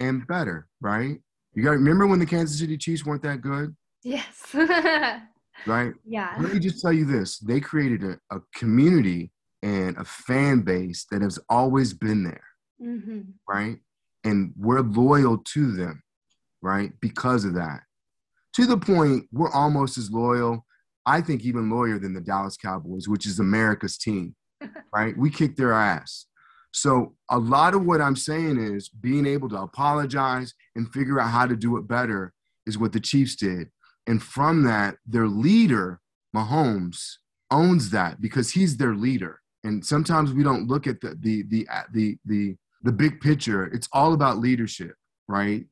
and 0.00 0.26
better, 0.26 0.68
right? 0.80 1.18
You 1.54 1.62
got 1.62 1.72
to 1.72 1.76
remember 1.76 2.06
when 2.06 2.18
the 2.18 2.26
Kansas 2.26 2.58
City 2.58 2.76
Chiefs 2.78 3.04
weren't 3.04 3.22
that 3.22 3.40
good? 3.40 3.74
Yes. 4.02 4.54
right? 5.66 5.92
Yeah. 6.04 6.36
Let 6.40 6.52
me 6.52 6.58
just 6.58 6.80
tell 6.80 6.92
you 6.92 7.04
this 7.04 7.38
they 7.38 7.60
created 7.60 8.04
a, 8.04 8.36
a 8.36 8.40
community 8.54 9.32
and 9.62 9.96
a 9.96 10.04
fan 10.04 10.60
base 10.60 11.06
that 11.10 11.22
has 11.22 11.38
always 11.48 11.94
been 11.94 12.22
there, 12.22 12.44
mm-hmm. 12.82 13.20
right? 13.48 13.78
And 14.24 14.52
we're 14.56 14.80
loyal 14.80 15.38
to 15.38 15.72
them, 15.72 16.02
right? 16.62 16.92
Because 17.00 17.44
of 17.44 17.54
that. 17.54 17.80
To 18.54 18.66
the 18.66 18.76
point, 18.76 19.24
we're 19.32 19.50
almost 19.50 19.98
as 19.98 20.10
loyal, 20.10 20.64
I 21.06 21.20
think, 21.20 21.42
even 21.42 21.70
loyal 21.70 21.98
than 21.98 22.14
the 22.14 22.20
Dallas 22.20 22.56
Cowboys, 22.56 23.08
which 23.08 23.26
is 23.26 23.40
America's 23.40 23.98
team, 23.98 24.36
right? 24.94 25.16
We 25.16 25.30
kick 25.30 25.56
their 25.56 25.72
ass. 25.72 26.26
So, 26.72 27.14
a 27.30 27.38
lot 27.38 27.74
of 27.74 27.84
what 27.84 28.00
I'm 28.00 28.16
saying 28.16 28.58
is 28.58 28.88
being 28.88 29.26
able 29.26 29.48
to 29.50 29.60
apologize 29.60 30.54
and 30.74 30.92
figure 30.92 31.20
out 31.20 31.30
how 31.30 31.46
to 31.46 31.56
do 31.56 31.76
it 31.76 31.86
better 31.86 32.32
is 32.66 32.78
what 32.78 32.92
the 32.92 33.00
Chiefs 33.00 33.36
did. 33.36 33.68
And 34.06 34.22
from 34.22 34.64
that, 34.64 34.96
their 35.06 35.28
leader, 35.28 36.00
Mahomes, 36.34 37.14
owns 37.50 37.90
that 37.90 38.20
because 38.20 38.50
he's 38.50 38.76
their 38.76 38.94
leader. 38.94 39.40
And 39.62 39.84
sometimes 39.84 40.32
we 40.32 40.42
don't 40.42 40.68
look 40.68 40.86
at 40.86 41.00
the 41.00 41.16
the 41.20 41.42
the 41.48 41.66
the 41.92 42.18
the, 42.24 42.56
the 42.82 42.92
big 42.92 43.20
picture. 43.20 43.64
It's 43.66 43.88
all 43.92 44.12
about 44.12 44.38
leadership, 44.38 44.94
right? 45.28 45.64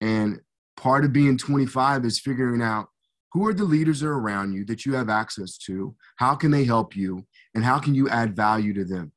And 0.00 0.40
part 0.76 1.04
of 1.04 1.12
being 1.12 1.38
25 1.38 2.04
is 2.04 2.20
figuring 2.20 2.62
out 2.62 2.88
who 3.32 3.46
are 3.46 3.54
the 3.54 3.64
leaders 3.64 4.00
that 4.00 4.08
are 4.08 4.18
around 4.18 4.52
you 4.52 4.64
that 4.66 4.84
you 4.84 4.94
have 4.94 5.08
access 5.08 5.56
to, 5.56 5.94
how 6.16 6.34
can 6.34 6.50
they 6.50 6.64
help 6.64 6.94
you, 6.94 7.26
and 7.54 7.64
how 7.64 7.78
can 7.78 7.94
you 7.94 8.08
add 8.08 8.36
value 8.36 8.74
to 8.74 8.84
them, 8.84 9.12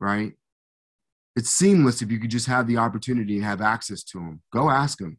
right? 0.00 0.32
It's 1.36 1.50
seamless 1.50 2.02
if 2.02 2.10
you 2.10 2.18
could 2.18 2.30
just 2.30 2.46
have 2.46 2.66
the 2.66 2.76
opportunity 2.76 3.36
and 3.36 3.44
have 3.44 3.60
access 3.60 4.02
to 4.04 4.18
them. 4.18 4.42
Go 4.52 4.68
ask 4.68 4.98
them. 4.98 5.18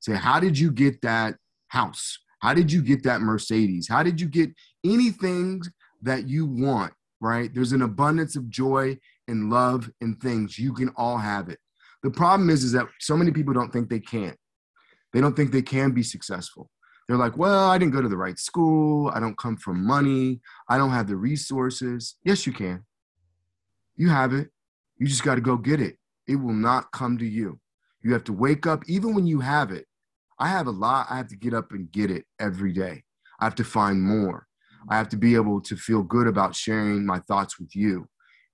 Say, 0.00 0.14
how 0.14 0.40
did 0.40 0.58
you 0.58 0.70
get 0.70 1.02
that 1.02 1.36
house? 1.68 2.18
How 2.40 2.54
did 2.54 2.72
you 2.72 2.82
get 2.82 3.02
that 3.04 3.20
Mercedes? 3.20 3.88
How 3.88 4.02
did 4.02 4.20
you 4.20 4.28
get 4.28 4.50
anything 4.84 5.62
that 6.02 6.28
you 6.28 6.46
want, 6.46 6.92
right? 7.20 7.52
There's 7.52 7.72
an 7.72 7.82
abundance 7.82 8.34
of 8.34 8.48
joy 8.48 8.98
and 9.28 9.50
love 9.50 9.90
and 10.00 10.20
things. 10.20 10.58
You 10.58 10.72
can 10.72 10.88
all 10.96 11.18
have 11.18 11.48
it. 11.48 11.58
The 12.02 12.10
problem 12.10 12.50
is, 12.50 12.64
is 12.64 12.72
that 12.72 12.88
so 12.98 13.16
many 13.16 13.30
people 13.30 13.54
don't 13.54 13.72
think 13.72 13.88
they 13.88 14.00
can. 14.00 14.34
They 15.12 15.20
don't 15.20 15.36
think 15.36 15.52
they 15.52 15.62
can 15.62 15.92
be 15.92 16.02
successful. 16.02 16.70
They're 17.08 17.16
like, 17.16 17.36
well, 17.36 17.68
I 17.68 17.78
didn't 17.78 17.92
go 17.92 18.00
to 18.00 18.08
the 18.08 18.16
right 18.16 18.38
school. 18.38 19.10
I 19.14 19.20
don't 19.20 19.36
come 19.36 19.56
from 19.56 19.84
money. 19.84 20.40
I 20.68 20.78
don't 20.78 20.90
have 20.90 21.08
the 21.08 21.16
resources. 21.16 22.16
Yes, 22.24 22.46
you 22.46 22.52
can. 22.52 22.84
You 23.96 24.08
have 24.08 24.32
it. 24.32 24.50
You 24.98 25.06
just 25.06 25.24
got 25.24 25.34
to 25.34 25.40
go 25.40 25.56
get 25.56 25.80
it. 25.80 25.98
It 26.26 26.36
will 26.36 26.54
not 26.54 26.92
come 26.92 27.18
to 27.18 27.26
you. 27.26 27.58
You 28.02 28.12
have 28.12 28.24
to 28.24 28.32
wake 28.32 28.66
up, 28.66 28.82
even 28.86 29.14
when 29.14 29.26
you 29.26 29.40
have 29.40 29.70
it, 29.70 29.86
I 30.38 30.48
have 30.48 30.66
a 30.66 30.72
lot. 30.72 31.06
I 31.10 31.16
have 31.16 31.28
to 31.28 31.36
get 31.36 31.54
up 31.54 31.72
and 31.72 31.90
get 31.92 32.10
it 32.10 32.24
every 32.40 32.72
day. 32.72 33.04
I 33.40 33.44
have 33.44 33.54
to 33.56 33.64
find 33.64 34.02
more. 34.02 34.46
I 34.88 34.96
have 34.96 35.08
to 35.10 35.16
be 35.16 35.34
able 35.34 35.60
to 35.62 35.76
feel 35.76 36.02
good 36.02 36.26
about 36.26 36.56
sharing 36.56 37.06
my 37.06 37.20
thoughts 37.20 37.60
with 37.60 37.74
you. 37.76 38.08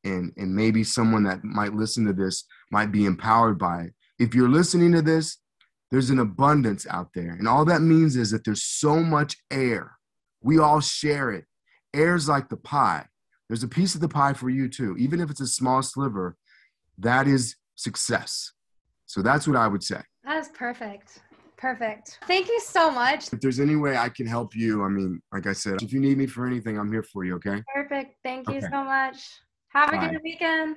And, 0.05 0.33
and 0.37 0.55
maybe 0.55 0.85
someone 0.85 1.25
that 1.25 1.45
might 1.45 1.75
listen 1.75 2.05
to 2.07 2.13
this 2.13 2.45
might 2.71 2.93
be 2.93 3.05
empowered 3.05 3.59
by 3.59 3.83
it. 3.83 3.93
If 4.19 4.35
you're 4.35 4.49
listening 4.49 4.93
to 4.93 5.03
this, 5.03 5.39
there's 5.91 6.11
an 6.11 6.19
abundance 6.19 6.87
out 6.91 7.09
there. 7.15 7.31
And 7.31 7.49
all 7.49 7.65
that 7.65 7.81
means 7.81 8.17
is 8.17 8.31
that 8.31 8.45
there's 8.45 8.63
so 8.63 8.97
much 8.97 9.37
air. 9.51 9.93
We 10.43 10.59
all 10.59 10.81
share 10.81 11.31
it. 11.31 11.45
Air's 11.95 12.29
like 12.29 12.49
the 12.49 12.57
pie. 12.57 13.07
There's 13.49 13.63
a 13.63 13.69
piece 13.69 13.95
of 13.95 14.01
the 14.01 14.09
pie 14.09 14.35
for 14.35 14.51
you 14.51 14.69
too. 14.69 14.97
Even 14.99 15.21
if 15.21 15.31
it's 15.31 15.41
a 15.41 15.47
small 15.47 15.83
sliver, 15.83 16.37
that 16.99 17.27
is 17.27 17.57
success. 17.77 18.53
So 19.07 19.23
that's 19.23 19.49
what 19.49 19.57
I 19.57 19.67
would 19.67 19.83
say. 19.83 20.01
That 20.25 20.37
is 20.37 20.49
perfect. 20.49 21.21
Perfect. 21.57 22.19
Thank 22.27 22.49
you 22.49 22.61
so 22.61 22.91
much. 22.91 23.33
If 23.33 23.41
there's 23.41 23.59
any 23.59 23.75
way 23.75 23.97
I 23.97 24.11
can 24.11 24.27
help 24.27 24.55
you, 24.55 24.85
I 24.85 24.89
mean, 24.89 25.21
like 25.33 25.47
I 25.47 25.53
said, 25.53 25.83
if 25.83 25.93
you 25.93 25.99
need 25.99 26.19
me 26.19 26.27
for 26.27 26.47
anything, 26.47 26.79
I'm 26.79 26.93
here 26.93 27.03
for 27.03 27.25
you, 27.25 27.35
okay? 27.37 27.63
Perfect. 27.75 28.15
Thank 28.23 28.49
you 28.49 28.59
okay. 28.59 28.67
so 28.71 28.85
much. 28.85 29.17
Have 29.71 29.89
a 29.89 29.97
Bye. 29.97 30.09
good 30.09 30.21
weekend. 30.23 30.77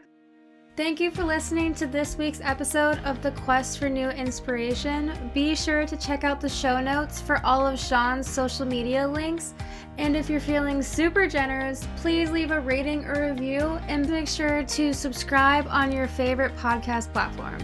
Thank 0.77 1.01
you 1.01 1.12
for 1.12 1.25
listening 1.25 1.75
to 1.75 1.86
this 1.86 2.17
week's 2.17 2.39
episode 2.41 2.99
of 2.99 3.21
The 3.21 3.31
Quest 3.31 3.77
for 3.77 3.89
New 3.89 4.07
Inspiration. 4.07 5.12
Be 5.34 5.53
sure 5.53 5.86
to 5.86 5.97
check 5.97 6.23
out 6.23 6.39
the 6.39 6.47
show 6.47 6.79
notes 6.79 7.19
for 7.19 7.45
all 7.45 7.67
of 7.67 7.77
Sean's 7.77 8.29
social 8.29 8.65
media 8.65 9.05
links. 9.05 9.53
And 9.97 10.15
if 10.15 10.29
you're 10.29 10.39
feeling 10.39 10.81
super 10.81 11.27
generous, 11.27 11.86
please 11.97 12.31
leave 12.31 12.51
a 12.51 12.62
rating 12.62 13.03
or 13.03 13.31
review 13.31 13.79
and 13.89 14.10
make 14.10 14.29
sure 14.29 14.63
to 14.63 14.93
subscribe 14.93 15.67
on 15.67 15.91
your 15.91 16.07
favorite 16.07 16.55
podcast 16.55 17.12
platform. 17.12 17.57